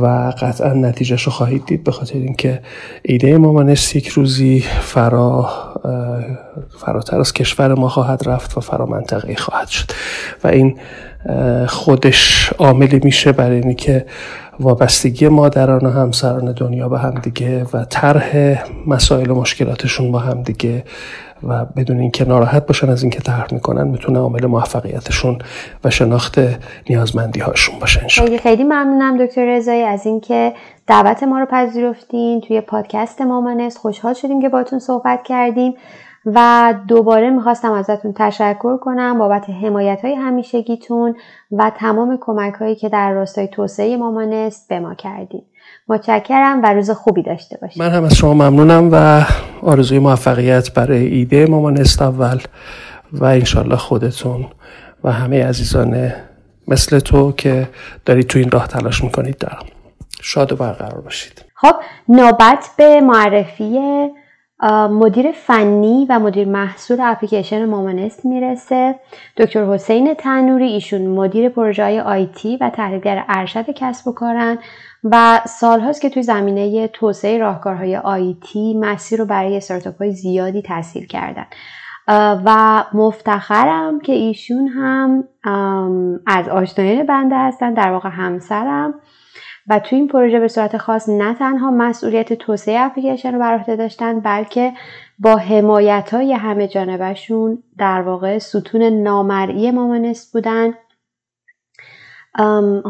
و 0.00 0.32
قطعا 0.40 0.72
نتیجهش 0.72 1.22
رو 1.22 1.32
خواهید 1.32 1.64
دید 1.66 1.84
به 1.84 1.92
خاطر 1.92 2.18
اینکه 2.18 2.60
ایده 3.02 3.38
مامانست 3.38 3.96
یک 3.96 4.08
روزی 4.08 4.64
فرا 4.80 5.48
فراتر 6.78 7.20
از 7.20 7.32
کشور 7.32 7.74
ما 7.74 7.88
خواهد 7.88 8.28
رفت 8.28 8.58
و 8.58 8.60
فرا 8.60 8.86
منطقه 8.86 9.36
خواهد 9.36 9.68
شد. 9.68 9.90
و 10.44 10.48
این 10.48 10.78
خودش 11.66 12.52
عاملی 12.58 13.00
میشه 13.04 13.32
برای 13.32 13.60
اینکه 13.60 14.06
وابستگی 14.60 15.28
مادران 15.28 15.86
و 15.86 15.90
همسران 15.90 16.52
دنیا 16.52 16.88
به 16.88 16.98
همدیگه 16.98 17.66
و 17.72 17.84
طرح 17.84 18.62
مسائل 18.86 19.30
و 19.30 19.34
مشکلاتشون 19.34 20.12
با 20.12 20.18
همدیگه 20.18 20.84
و 21.42 21.64
بدون 21.64 22.00
اینکه 22.00 22.24
ناراحت 22.24 22.66
باشن 22.66 22.88
از 22.88 23.02
اینکه 23.02 23.20
طرح 23.20 23.46
می‌کنن 23.52 23.88
می‌تونه 23.88 24.18
عامل 24.18 24.46
موفقیتشون 24.46 25.38
و 25.84 25.90
شناخت 25.90 26.38
نیازمندی 26.90 27.40
هاشون 27.40 27.78
باشه 27.78 28.00
خیلی 28.08 28.38
خیلی 28.38 28.64
ممنونم 28.64 29.26
دکتر 29.26 29.56
رضایی 29.56 29.82
از 29.82 30.06
اینکه 30.06 30.52
دعوت 30.86 31.22
ما 31.22 31.38
رو 31.38 31.46
پذیرفتین. 31.46 32.40
توی 32.40 32.60
پادکست 32.60 33.20
مامانست 33.20 33.78
خوشحال 33.78 34.14
شدیم 34.14 34.42
که 34.42 34.48
باتون 34.48 34.78
صحبت 34.78 35.22
کردیم 35.24 35.74
و 36.26 36.74
دوباره 36.88 37.30
می‌خواستم 37.30 37.72
ازتون 37.72 38.12
تشکر 38.16 38.76
کنم 38.76 39.18
بابت 39.18 39.50
حمایت 39.50 40.04
های 40.04 40.14
همیشگیتون 40.14 41.16
و 41.52 41.72
تمام 41.76 42.18
کمک 42.20 42.54
هایی 42.54 42.74
که 42.74 42.88
در 42.88 43.12
راستای 43.12 43.48
توسعه 43.48 43.96
مامانست 43.96 44.68
به 44.68 44.80
ما 44.80 44.94
کردید 44.94 45.44
متشکرم 45.88 46.62
و 46.62 46.74
روز 46.74 46.90
خوبی 46.90 47.22
داشته 47.22 47.58
باشید. 47.62 47.82
من 47.82 47.90
هم 47.90 48.04
از 48.04 48.14
شما 48.14 48.34
ممنونم 48.34 48.88
و 48.92 49.24
آرزوی 49.62 49.98
موفقیت 49.98 50.74
برای 50.74 51.06
ایده 51.06 51.46
مامانست 51.46 52.02
اول 52.02 52.38
و 53.12 53.24
انشالله 53.24 53.76
خودتون 53.76 54.46
و 55.04 55.12
همه 55.12 55.46
عزیزان 55.46 56.12
مثل 56.68 56.98
تو 56.98 57.32
که 57.32 57.68
دارید 58.04 58.26
تو 58.26 58.38
این 58.38 58.50
راه 58.50 58.68
تلاش 58.68 59.04
می‌کنید 59.04 59.38
دارم 59.38 59.66
شاد 60.22 60.52
و 60.52 60.56
برقرار 60.56 61.00
باشید. 61.00 61.44
خب 61.54 61.74
نوبت 62.08 62.70
به 62.76 63.00
معرفی 63.00 63.78
مدیر 64.90 65.32
فنی 65.32 66.06
و 66.08 66.18
مدیر 66.18 66.48
محصول 66.48 66.98
اپلیکیشن 67.00 67.64
مامانست 67.64 68.24
می‌رسه. 68.24 68.94
دکتر 69.36 69.64
حسین 69.64 70.14
تنوری 70.14 70.66
ایشون 70.66 71.06
مدیر 71.06 71.48
پروژه 71.48 71.84
های 71.84 72.00
آیتی 72.00 72.56
و 72.56 72.70
تحلیلگر 72.70 73.24
ارشد 73.28 73.70
کسب 73.70 74.08
و 74.08 74.12
کارن. 74.12 74.58
و 75.04 75.40
سالهاست 75.46 76.00
که 76.00 76.10
توی 76.10 76.22
زمینه 76.22 76.88
توسعه 76.88 77.38
راهکارهای 77.38 77.96
آیتی 77.96 78.74
مسیر 78.74 79.18
رو 79.18 79.26
برای 79.26 79.56
استارتاپ 79.56 79.98
های 79.98 80.12
زیادی 80.12 80.62
تحصیل 80.62 81.06
کردن. 81.06 81.46
و 82.44 82.84
مفتخرم 82.94 84.00
که 84.00 84.12
ایشون 84.12 84.68
هم 84.68 85.24
از 86.26 86.48
آشنایان 86.48 87.06
بنده 87.06 87.38
هستن 87.38 87.74
در 87.74 87.90
واقع 87.90 88.08
همسرم. 88.08 88.94
و 89.68 89.78
تو 89.78 89.96
این 89.96 90.08
پروژه 90.08 90.40
به 90.40 90.48
صورت 90.48 90.76
خاص 90.76 91.08
نه 91.08 91.34
تنها 91.34 91.70
مسئولیت 91.70 92.32
توسعه 92.32 92.80
اپلیکیشن 92.80 93.32
رو 93.32 93.38
بر 93.38 93.54
عهده 93.54 93.76
داشتن 93.76 94.20
بلکه 94.20 94.72
با 95.18 95.36
حمایت 95.36 96.14
های 96.14 96.32
همه 96.32 96.68
جانبشون 96.68 97.62
در 97.78 98.02
واقع 98.02 98.38
ستون 98.38 98.82
نامرئی 98.82 99.70
مامانست 99.70 100.32
بودن. 100.32 100.74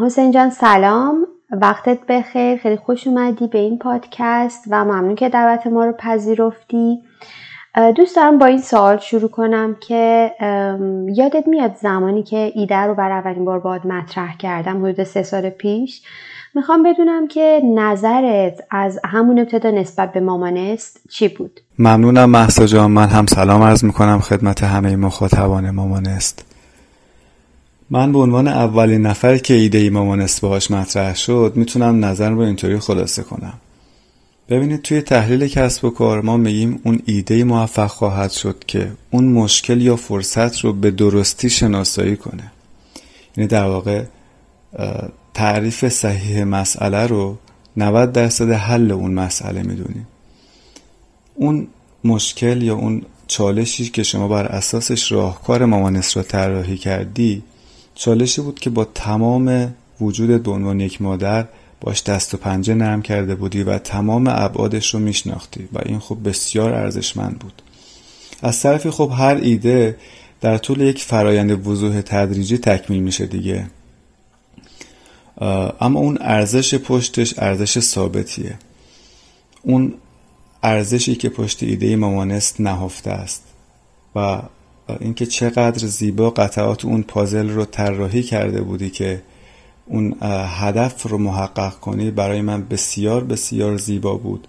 حسین 0.02 0.30
جان 0.30 0.50
سلام. 0.50 1.26
وقتت 1.62 1.98
بخیر. 2.08 2.56
خیلی 2.58 2.76
خوش 2.76 3.06
اومدی 3.06 3.46
به 3.46 3.58
این 3.58 3.78
پادکست 3.78 4.64
و 4.70 4.84
ممنون 4.84 5.14
که 5.14 5.28
دعوت 5.28 5.66
ما 5.66 5.84
رو 5.84 5.92
پذیرفتی. 5.92 6.98
دوست 7.96 8.16
دارم 8.16 8.38
با 8.38 8.46
این 8.46 8.60
سوال 8.60 8.98
شروع 8.98 9.30
کنم 9.30 9.76
که 9.80 10.32
یادت 11.14 11.48
میاد 11.48 11.74
زمانی 11.74 12.22
که 12.22 12.52
ایده 12.54 12.76
رو 12.76 12.94
بر 12.94 13.10
اولین 13.10 13.44
بار 13.44 13.58
باید 13.58 13.86
مطرح 13.86 14.36
کردم 14.36 14.84
حدود 14.84 15.04
سه 15.04 15.22
سال 15.22 15.50
پیش؟ 15.50 16.02
می‌خوام 16.54 16.82
بدونم 16.82 17.28
که 17.28 17.62
نظرت 17.74 18.60
از 18.70 19.00
همون 19.04 19.38
ابتدا 19.38 19.70
نسبت 19.70 20.12
به 20.12 20.20
مامانست 20.20 21.00
چی 21.10 21.28
بود؟ 21.28 21.60
ممنونم 21.78 22.30
محسا 22.30 22.66
جان. 22.66 22.90
من 22.90 23.06
هم 23.06 23.26
سلام 23.26 23.62
عرض 23.62 23.84
می‌کنم 23.84 24.20
خدمت 24.20 24.62
همه 24.62 24.96
مخاطبان 24.96 25.70
مامانست 25.70 26.45
من 27.90 28.12
به 28.12 28.18
عنوان 28.18 28.48
اولین 28.48 29.02
نفر 29.02 29.38
که 29.38 29.54
ایده 29.54 29.78
ای 29.78 29.90
مامانست 29.90 30.40
باهاش 30.40 30.70
مطرح 30.70 31.14
شد 31.14 31.52
می‌تونم 31.56 32.04
نظر 32.04 32.30
رو 32.30 32.38
اینطوری 32.38 32.78
خلاصه 32.78 33.22
کنم. 33.22 33.52
ببینید 34.48 34.82
توی 34.82 35.00
تحلیل 35.00 35.48
کسب 35.48 35.84
و 35.84 35.90
کار 35.90 36.20
ما 36.20 36.36
میگیم 36.36 36.80
اون 36.84 37.02
ایده 37.06 37.44
موفق 37.44 37.86
خواهد 37.86 38.30
شد 38.30 38.64
که 38.66 38.92
اون 39.10 39.24
مشکل 39.24 39.80
یا 39.80 39.96
فرصت 39.96 40.58
رو 40.58 40.72
به 40.72 40.90
درستی 40.90 41.50
شناسایی 41.50 42.16
کنه. 42.16 42.52
یعنی 43.36 43.48
در 43.48 43.64
واقع 43.64 44.04
تعریف 45.34 45.88
صحیح 45.88 46.44
مسئله 46.44 47.06
رو 47.06 47.36
90 47.76 48.12
درصد 48.12 48.50
حل 48.50 48.92
اون 48.92 49.14
مسئله 49.14 49.62
می‌دونیم. 49.62 50.06
اون 51.34 51.66
مشکل 52.04 52.62
یا 52.62 52.74
اون 52.74 53.02
چالشی 53.26 53.88
که 53.88 54.02
شما 54.02 54.28
بر 54.28 54.46
اساسش 54.46 55.12
راهکار 55.12 55.64
مامانست 55.64 56.16
را 56.16 56.22
طراحی 56.22 56.76
کردی 56.76 57.42
چالشی 57.96 58.42
بود 58.42 58.58
که 58.58 58.70
با 58.70 58.84
تمام 58.84 59.74
وجود 60.00 60.42
به 60.42 60.50
عنوان 60.50 60.80
یک 60.80 61.02
مادر 61.02 61.46
باش 61.80 62.02
دست 62.02 62.34
و 62.34 62.36
پنجه 62.36 62.74
نرم 62.74 63.02
کرده 63.02 63.34
بودی 63.34 63.62
و 63.62 63.78
تمام 63.78 64.26
ابعادش 64.28 64.94
رو 64.94 65.00
میشناختی 65.00 65.68
و 65.72 65.78
این 65.86 65.98
خب 65.98 66.18
بسیار 66.24 66.72
ارزشمند 66.72 67.38
بود. 67.38 67.62
از 68.42 68.60
طرفی 68.60 68.90
خب 68.90 69.12
هر 69.14 69.36
ایده 69.42 69.96
در 70.40 70.58
طول 70.58 70.80
یک 70.80 71.02
فرایند 71.02 71.66
وضوح 71.66 72.00
تدریجی 72.00 72.58
تکمیل 72.58 73.02
میشه 73.02 73.26
دیگه. 73.26 73.66
اما 75.80 76.00
اون 76.00 76.18
ارزش 76.20 76.74
پشتش 76.74 77.34
ارزش 77.38 77.78
ثابتیه. 77.80 78.58
اون 79.62 79.94
ارزشی 80.62 81.14
که 81.14 81.28
پشت 81.28 81.62
ایده 81.62 81.96
مامانست 81.96 82.60
نهفته 82.60 83.10
است 83.10 83.42
و 84.16 84.42
اینکه 85.00 85.26
چقدر 85.26 85.86
زیبا 85.86 86.30
قطعات 86.30 86.84
اون 86.84 87.02
پازل 87.02 87.50
رو 87.50 87.64
طراحی 87.64 88.22
کرده 88.22 88.62
بودی 88.62 88.90
که 88.90 89.22
اون 89.86 90.16
هدف 90.60 91.02
رو 91.02 91.18
محقق 91.18 91.80
کنی 91.80 92.10
برای 92.10 92.40
من 92.40 92.62
بسیار 92.62 93.24
بسیار 93.24 93.76
زیبا 93.76 94.14
بود. 94.14 94.48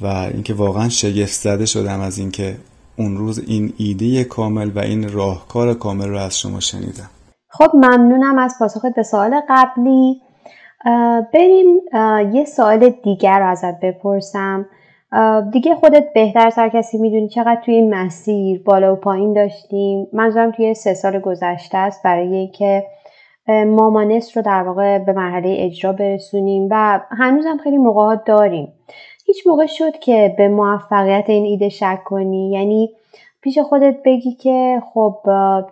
و 0.00 0.06
اینکه 0.06 0.54
واقعا 0.54 0.88
شگفت 0.88 1.32
زده 1.32 1.66
شدم 1.66 2.00
از 2.00 2.18
اینکه 2.18 2.56
اون 2.96 3.16
روز 3.16 3.38
این 3.38 3.72
ایده 3.76 4.24
کامل 4.24 4.70
و 4.74 4.78
این 4.78 5.12
راهکار 5.12 5.74
کامل 5.74 6.08
رو 6.08 6.18
از 6.18 6.38
شما 6.38 6.60
شنیدم. 6.60 7.10
خب 7.48 7.70
ممنونم 7.74 8.38
از 8.38 8.54
پاسخت 8.58 8.94
به 8.96 9.02
سوال 9.02 9.40
قبلی. 9.48 10.20
بریم 11.34 11.66
یه 12.34 12.44
سوال 12.44 12.94
دیگر 13.04 13.38
رو 13.38 13.46
ازت 13.46 13.80
بپرسم. 13.80 14.66
دیگه 15.52 15.74
خودت 15.74 16.12
بهتر 16.14 16.50
سر 16.50 16.68
کسی 16.68 16.98
می‌دونی 16.98 17.28
چقدر 17.28 17.60
توی 17.64 17.74
این 17.74 17.94
مسیر 17.94 18.62
بالا 18.62 18.92
و 18.92 18.96
پایین 18.96 19.32
داشتیم. 19.32 20.06
منظورم 20.12 20.50
توی 20.50 20.74
سه 20.74 20.94
سال 20.94 21.18
گذشته 21.18 21.78
است 21.78 22.02
برای 22.02 22.36
اینکه 22.36 22.86
مامانست 23.48 24.36
رو 24.36 24.42
در 24.42 24.62
واقع 24.62 24.98
به 24.98 25.12
مرحله 25.12 25.54
اجرا 25.58 25.92
برسونیم 25.92 26.68
و 26.70 27.00
هنوزم 27.10 27.56
خیلی 27.64 27.76
موقعات 27.76 28.24
داریم. 28.24 28.72
هیچ 29.26 29.46
موقع 29.46 29.66
شد 29.66 29.98
که 29.98 30.34
به 30.38 30.48
موفقیت 30.48 31.24
این 31.28 31.44
ایده 31.44 31.68
شک 31.68 32.04
کنی. 32.04 32.50
یعنی 32.50 32.90
پیش 33.42 33.58
خودت 33.58 33.96
بگی 34.04 34.32
که 34.32 34.82
خب 34.94 35.16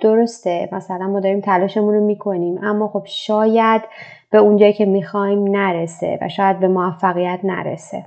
درسته 0.00 0.68
مثلا 0.72 1.06
ما 1.06 1.20
داریم 1.20 1.40
تلاشمون 1.40 1.94
رو 1.94 2.00
می‌کنیم 2.04 2.58
اما 2.62 2.88
خب 2.88 3.02
شاید 3.04 3.82
به 4.30 4.38
اونجایی 4.38 4.72
که 4.72 4.84
می‌خوایم 4.86 5.56
نرسه 5.56 6.18
و 6.22 6.28
شاید 6.28 6.60
به 6.60 6.68
موفقیت 6.68 7.40
نرسه. 7.44 8.04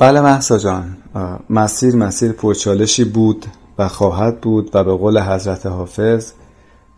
بله 0.00 0.20
محسا 0.20 0.58
جان. 0.58 0.96
مسیر 1.50 1.96
مسیر 1.96 2.32
پرچالشی 2.32 3.04
بود 3.04 3.46
و 3.78 3.88
خواهد 3.88 4.40
بود 4.40 4.70
و 4.74 4.84
به 4.84 4.92
قول 4.92 5.20
حضرت 5.20 5.66
حافظ 5.66 6.32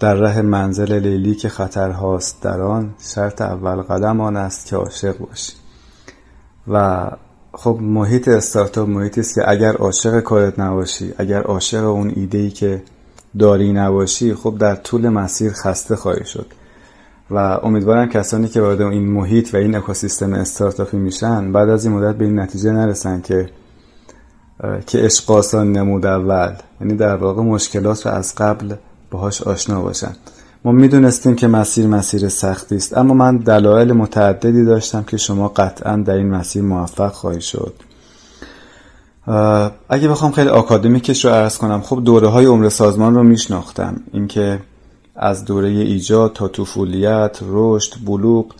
در 0.01 0.15
ره 0.15 0.43
منزل 0.43 0.99
لیلی 0.99 1.35
که 1.35 1.49
خطرهاست 1.49 2.43
در 2.43 2.61
آن 2.61 2.95
شرط 3.15 3.43
اول 3.43 3.83
قدم 3.83 4.21
آن 4.21 4.37
است 4.37 4.67
که 4.67 4.77
عاشق 4.77 5.19
باشی. 5.19 5.53
و 6.69 7.07
خب 7.53 7.79
محیط 7.81 8.29
استارتاپ 8.29 8.89
محیطی 8.89 9.21
است 9.21 9.35
که 9.35 9.51
اگر 9.51 9.77
عاشق 9.77 10.21
کارت 10.21 10.59
نباشی 10.59 11.15
اگر 11.19 11.43
عاشق 11.43 11.85
اون 11.85 12.13
ایده 12.17 12.39
ای 12.39 12.51
که 12.51 12.83
داری 13.39 13.73
نباشی 13.73 14.35
خب 14.35 14.59
در 14.59 14.75
طول 14.75 15.09
مسیر 15.09 15.53
خسته 15.53 15.97
خواهی 15.97 16.25
شد. 16.25 16.47
و 17.31 17.37
امیدوارم 17.37 18.09
کسانی 18.09 18.49
که 18.49 18.61
وارد 18.61 18.81
این 18.81 19.13
محیط 19.13 19.55
و 19.55 19.57
این 19.57 19.75
اکوسیستم 19.75 20.33
استارتاپی 20.33 20.97
میشن 20.97 21.53
بعد 21.53 21.69
از 21.69 21.85
این 21.85 21.95
مدت 21.95 22.17
به 22.17 22.25
این 22.25 22.39
نتیجه 22.39 22.73
نرسن 22.73 23.21
که 23.21 23.51
که 24.87 24.99
عشق 24.99 25.31
آسان 25.31 25.73
نمود 25.73 26.07
اول. 26.07 26.53
یعنی 26.81 26.95
در 26.97 27.17
واقع 27.17 27.43
مشکلات 27.43 28.07
رو 28.07 28.13
از 28.13 28.35
قبل 28.35 28.75
باهاش 29.11 29.43
آشنا 29.43 29.83
باشن. 29.83 30.13
ما 30.65 30.73
می‌دونستیم 30.73 31.35
که 31.35 31.47
مسیر 31.47 31.87
مسیر 31.87 32.29
سختی 32.29 32.77
است 32.77 32.97
اما 32.99 33.15
من 33.15 33.37
دلایل 33.37 33.93
متعددی 33.93 34.65
داشتم 34.65 35.03
که 35.03 35.17
شما 35.17 35.49
قطعا 35.49 35.97
در 35.97 36.15
این 36.15 36.31
مسیر 36.31 36.63
موفق 36.63 37.13
خواهی 37.13 37.41
شد. 37.41 37.75
اگه 39.89 40.09
بخوام 40.09 40.33
خیلی 40.33 40.49
آکادمیکش 40.49 41.25
رو 41.25 41.31
عرض 41.31 41.59
کنم 41.59 41.81
خب 41.81 42.05
دوره 42.05 42.29
های 42.29 42.47
عمر 42.47 42.69
سازمان 42.69 43.15
رو 43.15 43.23
میشناختم. 43.23 44.01
اینکه 44.13 44.59
از 45.17 45.45
دوره 45.45 45.69
ایجاد 45.69 46.33
تا 46.33 46.49
طفولیت 46.49 47.39
رشد 47.43 47.95
بلوغ 48.07 48.55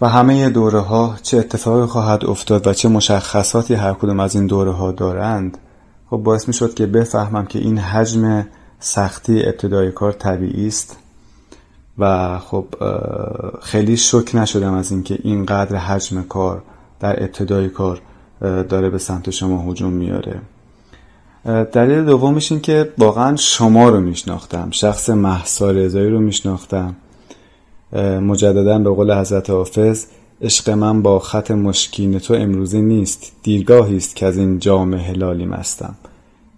و 0.00 0.08
همه 0.08 0.50
دوره 0.50 0.80
ها 0.80 1.16
چه 1.22 1.38
اتفاقی 1.38 1.86
خواهد 1.86 2.24
افتاد 2.24 2.66
و 2.66 2.72
چه 2.72 2.88
مشخصاتی 2.88 3.74
هر 3.74 3.92
کدوم 3.92 4.20
از 4.20 4.34
این 4.34 4.46
دوره 4.46 4.72
ها 4.72 4.92
دارند 4.92 5.58
خب 6.10 6.16
باعث 6.16 6.48
می 6.48 6.54
شد 6.54 6.74
که 6.74 6.86
بفهمم 6.86 7.46
که 7.46 7.58
این 7.58 7.78
حجم 7.78 8.46
سختی 8.80 9.42
ابتدای 9.44 9.92
کار 9.92 10.12
طبیعی 10.12 10.66
است 10.66 10.98
و 11.98 12.38
خب 12.38 12.66
خیلی 13.62 13.96
شک 13.96 14.34
نشدم 14.34 14.74
از 14.74 14.90
اینکه 14.90 15.18
اینقدر 15.22 15.76
حجم 15.76 16.22
کار 16.22 16.62
در 17.00 17.22
ابتدای 17.22 17.68
کار 17.68 18.00
داره 18.40 18.90
به 18.90 18.98
سمت 18.98 19.30
شما 19.30 19.70
هجوم 19.70 19.92
میاره. 19.92 20.40
دلیل 21.72 22.04
دومش 22.04 22.52
این 22.52 22.60
که 22.60 22.92
واقعا 22.98 23.36
شما 23.36 23.88
رو 23.88 24.00
میشناختم. 24.00 24.68
شخص 24.70 25.10
محسا 25.10 25.70
رضایی 25.70 26.10
رو 26.10 26.20
میشناختم. 26.20 26.96
مجددا 28.22 28.78
به 28.78 28.90
قول 28.90 29.20
حضرت 29.20 29.50
حافظ 29.50 30.06
عشق 30.42 30.70
من 30.70 31.02
با 31.02 31.18
خط 31.18 31.50
مشکین 31.50 32.18
تو 32.18 32.34
امروزی 32.34 32.82
نیست. 32.82 33.32
دیرگاهی 33.42 33.96
است 33.96 34.16
که 34.16 34.26
از 34.26 34.36
این 34.36 34.58
جام 34.58 34.94
هلالی 34.94 35.46
مستم 35.46 35.94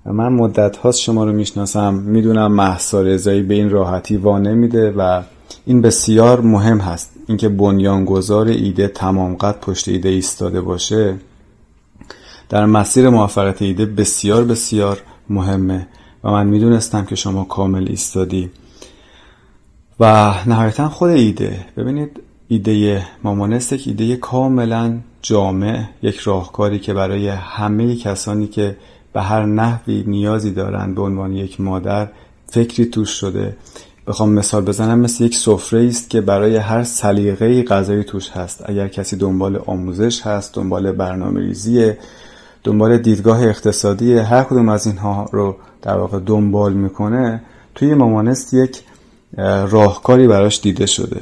من 0.05 0.29
مدت 0.29 0.77
هاست 0.77 1.01
شما 1.01 1.25
رو 1.25 1.33
می‌شناسم. 1.33 1.95
می‌دونم 1.95 2.53
محسا 2.53 3.03
رضایی 3.03 3.43
به 3.43 3.55
این 3.55 3.71
راحتی 3.71 4.17
وا 4.17 4.39
نمیده 4.39 4.91
و 4.91 5.23
این 5.67 5.83
بسیار 5.83 6.41
مهم 6.41 6.79
هست. 6.79 7.11
اینکه 7.27 7.49
بنیانگذار 7.49 8.47
ایده 8.47 8.89
تمام 8.89 9.35
قد 9.35 9.61
پشت 9.61 9.89
ایده 9.89 10.09
ایستاده 10.09 10.61
باشه 10.61 11.15
در 12.49 12.67
مسیر 12.67 13.09
موفقیت 13.09 13.63
ایده 13.63 13.87
بسیار 13.87 14.45
بسیار 14.45 15.03
مهمه 15.31 15.87
و 16.25 16.31
من 16.31 16.47
می‌دونستم 16.47 17.05
که 17.05 17.17
شما 17.17 17.45
کامل 17.45 17.89
ایستادی. 17.89 18.51
و 20.01 20.35
نهایتا 20.47 20.89
خود 20.89 21.11
ایده. 21.11 21.67
ببینید 21.77 22.21
ایده 22.49 23.07
مامانست 23.23 23.73
یک 23.73 23.85
ایده 23.87 24.17
کاملا 24.17 24.99
جامع 25.23 25.85
یک 26.03 26.17
راهکاری 26.17 26.79
که 26.79 26.95
برای 26.95 27.29
همه 27.29 27.97
کسانی 27.97 28.47
که 28.47 28.77
به 29.13 29.23
هر 29.23 29.45
نحوی 29.47 30.05
نیازی 30.07 30.51
دارند 30.51 30.95
به 30.95 31.03
عنوان 31.03 31.33
یک 31.33 31.61
مادر 31.61 32.09
فکری 32.47 32.87
توش 32.87 33.11
شده. 33.11 33.57
بخوام 34.07 34.33
مثال 34.33 34.65
بزنم 34.65 34.99
مثل 34.99 35.25
یک 35.25 35.37
سفره 35.37 35.87
است 35.87 36.11
که 36.11 36.21
برای 36.21 36.57
هر 36.57 36.85
سلیقه 36.85 37.63
غذایی 37.63 38.05
توش 38.05 38.31
هست. 38.31 38.63
اگر 38.67 38.89
کسی 38.89 39.17
دنبال 39.17 39.61
آموزش 39.67 40.23
هست 40.23 40.55
دنبال 40.55 40.93
برنامه 40.93 41.41
ریزی 41.41 41.93
دنبال 42.67 42.99
دیدگاه 42.99 43.43
اقتصادی 43.43 44.19
هر 44.19 44.43
کدوم 44.43 44.69
از 44.69 44.87
اینها 44.87 45.29
رو 45.33 45.57
در 45.83 45.97
واقع 45.97 46.19
دنبال 46.27 46.73
می‌کنه 46.73 47.43
توی 47.75 47.95
مامانست 47.95 48.55
یک 48.55 48.83
راهکاری 49.71 50.27
براش 50.27 50.61
دیده 50.61 50.87
شده. 50.87 51.21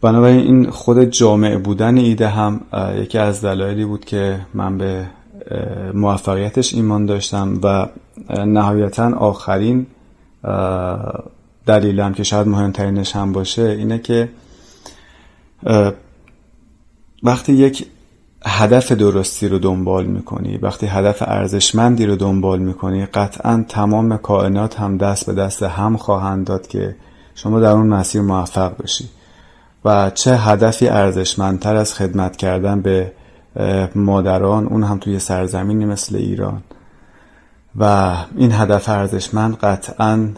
بنابراین 0.00 0.40
این 0.40 0.70
خود 0.70 1.04
جامع 1.04 1.56
بودن 1.56 1.96
ایده 1.96 2.28
هم 2.28 2.60
یکی 2.96 3.18
از 3.18 3.44
دلایلی 3.44 3.84
بود 3.84 4.04
که 4.04 4.40
من 4.54 4.78
به 4.78 5.06
موفقیتش 5.94 6.74
ایمان 6.74 7.06
داشتم 7.06 7.60
و 7.62 7.88
نهایتا 8.46 9.16
آخرین 9.16 9.86
دلیلم 11.66 12.14
که 12.14 12.22
شاید 12.22 12.48
مهمترینش 12.48 13.16
هم 13.16 13.32
باشه 13.32 13.62
اینه 13.62 13.98
که 13.98 14.28
وقتی 17.22 17.52
یک 17.52 17.86
هدف 18.44 18.92
درستی 18.92 19.48
رو 19.48 19.58
دنبال 19.58 20.06
می‌کنی. 20.06 20.56
وقتی 20.56 20.86
هدف 20.86 21.22
ارزشمندی 21.26 22.06
رو 22.06 22.16
دنبال 22.16 22.58
می‌کنی 22.58 23.06
قطعا 23.06 23.64
تمام 23.68 24.16
کائنات 24.16 24.80
هم 24.80 24.96
دست 24.96 25.26
به 25.26 25.32
دست 25.32 25.62
هم 25.62 25.96
خواهند 25.96 26.46
داد 26.46 26.66
که 26.66 26.96
شما 27.34 27.60
در 27.60 27.70
اون 27.70 27.86
مسیر 27.86 28.22
موفق 28.22 28.82
بشی. 28.82 29.08
و 29.84 30.10
چه 30.10 30.36
هدفی 30.36 30.88
ارزشمندتر 30.88 31.76
از 31.76 31.94
خدمت 31.94 32.36
کردن 32.36 32.80
به 32.80 33.12
مادران 33.94 34.66
اون 34.66 34.82
هم 34.82 34.98
توی 34.98 35.18
سرزمینی 35.18 35.84
مثل 35.84 36.16
ایران. 36.16 36.62
و 37.78 38.14
این 38.36 38.52
هدف 38.52 38.88
ارزشمند 38.88 39.56
قطعا 39.56 40.28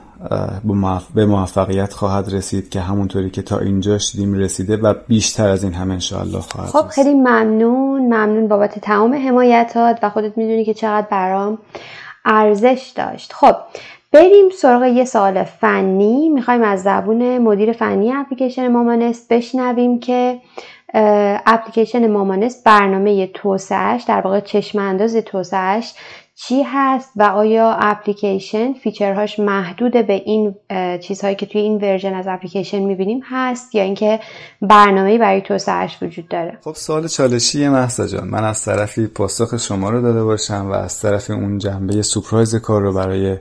به 1.15 1.27
موفقیت 1.27 1.93
خواهد 1.93 2.35
رسید 2.35 2.71
که 2.71 2.81
همونطوری 2.81 3.31
که 3.31 3.43
تا 3.43 3.59
اینجا 3.59 3.99
شدیم 3.99 4.35
رسیده 4.35 4.77
و 4.77 4.95
بیشتر 5.09 5.49
از 5.49 5.65
این 5.65 5.73
هم 5.75 5.91
انشاءالله 5.91 6.41
خواهد 6.41 6.71
خب 6.71 6.89
خیلی 6.89 7.15
ممنون. 7.15 8.01
ممنون 8.03 8.49
بابت 8.49 8.79
تمام 8.79 9.15
حمایتات 9.15 9.99
و 10.03 10.11
خودت 10.11 10.39
می‌دونی 10.39 10.65
که 10.65 10.75
چقدر 10.75 11.07
برام 11.11 11.59
ارزش 12.25 12.93
داشت. 12.97 13.33
خب 13.33 13.55
بریم 14.13 14.49
سراغ 14.61 14.83
یه 14.83 15.05
سوال 15.05 15.45
فنی. 15.45 16.29
می‌خوایم 16.29 16.63
از 16.63 16.83
زبون 16.83 17.39
مدیر 17.39 17.73
فنی 17.73 18.13
اپلیکیشن 18.13 18.69
مامانست 18.69 19.33
بشنویم 19.33 20.01
که 20.01 20.41
اپلیکیشن 21.47 22.11
مامانست 22.11 22.65
برنامه 22.65 23.27
توسعهش 23.27 24.03
در 24.03 24.21
واقع 24.21 24.41
چشم 24.41 24.79
انداز 24.79 25.17
توسعهش 25.17 25.95
چی 26.47 26.63
هست 26.67 27.11
و 27.17 27.23
آیا 27.23 27.73
اپلیکیشن 27.73 28.73
feature 28.73 29.19
هاش 29.19 29.39
محدود 29.39 29.93
به 29.93 30.13
این 30.13 30.55
چیزهایی 31.01 31.37
که 31.37 31.47
توی 31.47 31.61
این 31.61 31.77
version 31.77 32.15
از 32.15 32.25
اپلیکیشن 32.29 32.79
می‌بینیم 32.79 33.21
هست 33.31 33.75
یا 33.75 33.83
اینکه 33.83 34.21
برنامه 34.63 35.19
برای 35.19 35.41
توسعهش 35.41 36.03
وجود 36.03 36.29
داره؟ 36.29 36.59
خب 36.65 36.75
سوال 36.75 37.09
چالشی 37.09 37.69
محسا 37.69 38.07
جان. 38.07 38.29
من 38.29 38.45
از 38.45 38.65
طرفی 38.65 39.07
پاسخ 39.07 39.57
شما 39.57 39.91
رو 39.91 40.03
داده 40.03 40.25
باشم 40.25 40.67
و 40.71 40.73
از 40.73 41.01
طرف 41.01 41.31
اون 41.31 41.59
جنبه 41.59 42.03
surprise 42.03 42.55
کار 42.55 42.83
رو 42.83 42.93
برای 42.93 43.37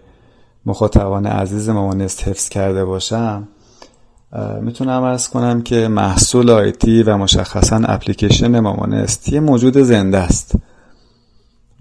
مخاطبان 0.66 1.26
عزیز 1.26 1.70
مامانست 1.70 2.28
حفظ 2.28 2.50
کرده 2.50 2.86
باشم. 2.86 3.48
می‌تونم 4.62 5.04
ارز 5.04 5.28
کنم 5.28 5.62
که 5.62 5.88
محصول 5.88 6.50
آیتی 6.50 7.04
و 7.04 7.18
مشخصا 7.18 7.82
اپلیکیشن 7.88 8.60
مامانست 8.60 9.34
یه 9.34 9.40
موجود 9.40 9.78
زنده 9.78 10.18
است. 10.18 10.56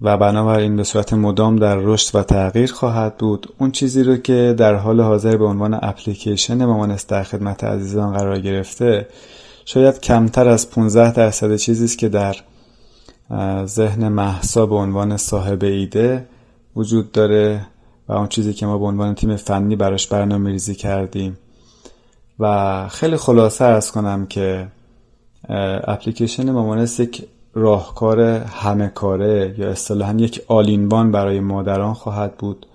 و 0.01 0.17
بنابراین 0.17 0.75
به 0.75 0.83
صورت 0.83 1.13
مدام 1.13 1.55
در 1.55 1.75
رشد 1.75 2.15
و 2.15 2.23
تغییر 2.23 2.71
خواهد 2.71 3.17
بود. 3.17 3.53
اون 3.57 3.71
چیزی 3.71 4.03
رو 4.03 4.17
که 4.17 4.55
در 4.57 4.75
حال 4.75 5.01
حاضر 5.01 5.37
به 5.37 5.45
عنوان 5.45 5.79
اپلیکیشن 5.81 6.65
مامانست 6.65 7.09
در 7.09 7.23
خدمت 7.23 7.63
عزیزان 7.63 8.13
قرار 8.13 8.39
گرفته 8.39 9.07
شاید 9.65 9.99
کمتر 10.01 10.47
از 10.47 10.69
15 10.69 11.11
درصد 11.11 11.55
چیزی 11.55 11.85
است 11.85 11.97
که 11.97 12.09
در 12.09 12.35
ذهن 13.65 14.07
محسا 14.07 14.65
به 14.65 14.75
عنوان 14.75 15.17
صاحب 15.17 15.63
ایده 15.63 16.25
وجود 16.75 17.11
داره 17.11 17.67
و 18.07 18.13
اون 18.13 18.27
چیزی 18.27 18.53
که 18.53 18.65
ما 18.65 18.77
به 18.77 18.85
عنوان 18.85 19.15
تیم 19.15 19.35
فنی 19.35 19.75
براش 19.75 20.07
برنامه 20.07 20.49
ریزی 20.49 20.75
کردیم. 20.75 21.37
و 22.39 22.87
خیلی 22.87 23.17
خلاصه 23.17 23.65
ارز 23.65 23.91
کنم 23.91 24.25
که 24.25 24.67
اپلیکیشن 25.83 26.51
مامانست 26.51 26.99
یک 26.99 27.27
راهکار 27.57 28.21
همه 28.21 28.87
کاره 28.87 29.55
یا 29.57 29.69
اصطلاحا 29.69 30.13
یک 30.13 30.41
آلینوان 30.47 31.11
برای 31.11 31.39
مادران 31.39 31.93
خواهد 31.93 32.37
بود 32.37 32.65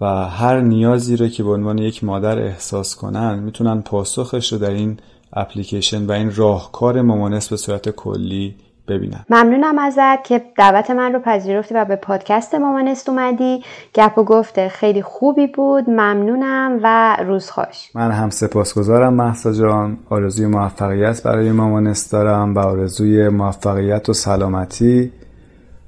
و 0.00 0.06
هر 0.28 0.60
نیازی 0.60 1.16
رو 1.16 1.28
که 1.28 1.42
به 1.42 1.50
عنوان 1.50 1.78
یک 1.78 2.04
مادر 2.04 2.38
احساس 2.38 2.94
کنن 2.94 3.38
می‌تونن 3.38 3.82
پاسخش 3.82 4.52
رو 4.52 4.58
در 4.58 4.70
این 4.70 4.98
اپلیکیشن 5.32 6.06
و 6.06 6.12
این 6.12 6.34
راهکار 6.34 7.02
مامانست 7.02 7.50
به 7.50 7.56
صورت 7.56 7.90
کلی 7.90 8.54
ببینم. 8.88 9.26
ممنونم 9.30 9.78
ازت 9.78 10.24
که 10.24 10.42
دعوت 10.56 10.90
من 10.90 11.12
رو 11.12 11.18
پذیرفتی 11.18 11.74
و 11.74 11.84
به 11.84 11.96
پادکست 11.96 12.54
مامانست 12.54 13.08
اومدی. 13.08 13.62
گپ 13.94 14.18
و 14.18 14.24
گفته 14.24 14.68
خیلی 14.68 15.02
خوبی 15.02 15.46
بود. 15.46 15.90
ممنونم 15.90 16.80
و 16.82 17.16
روز 17.24 17.50
خوش. 17.50 17.90
من 17.94 18.10
هم 18.10 18.30
سپاسگزارم 18.30 19.14
محسا 19.14 19.52
جان. 19.52 19.98
آرزوی 20.10 20.46
موفقیت 20.46 21.22
برای 21.22 21.52
مامانست 21.52 22.12
دارم 22.12 22.54
و 22.54 22.58
آرزوی 22.58 23.28
موفقیت 23.28 24.08
و 24.08 24.12
سلامتی 24.12 25.12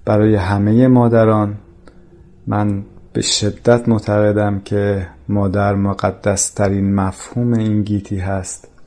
برای 0.04 0.34
همه 0.34 0.88
مادران. 0.88 1.54
من 2.46 2.82
به 3.12 3.20
شدت 3.20 3.88
معتقدم 3.88 4.60
که 4.64 5.06
مادر 5.28 5.74
مقدس 5.74 6.50
ترین 6.50 6.94
مفهوم 6.94 7.52
این 7.52 7.82
گیتی 7.82 8.18
هست. 8.18 8.77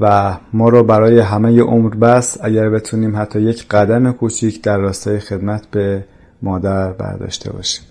و 0.00 0.36
ما 0.52 0.68
رو 0.68 0.84
برای 0.84 1.18
همه 1.18 1.60
عمر 1.60 1.94
بس 1.94 2.38
اگر 2.40 2.70
بتونیم 2.70 3.16
حتی 3.16 3.40
یک 3.40 3.68
قدم 3.68 4.12
کوچیک 4.12 4.62
در 4.62 4.78
راستای 4.78 5.18
خدمت 5.18 5.66
به 5.70 6.04
مادر 6.42 6.92
برداشته 6.92 7.52
باشیم. 7.52 7.84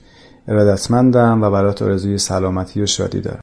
ارادتمندم 0.48 1.42
و 1.42 1.52
برات 1.52 1.82
آرزوی 1.82 2.18
سلامتی 2.18 2.82
و 2.82 2.86
شادی 2.86 3.22
دارم. 3.22 3.38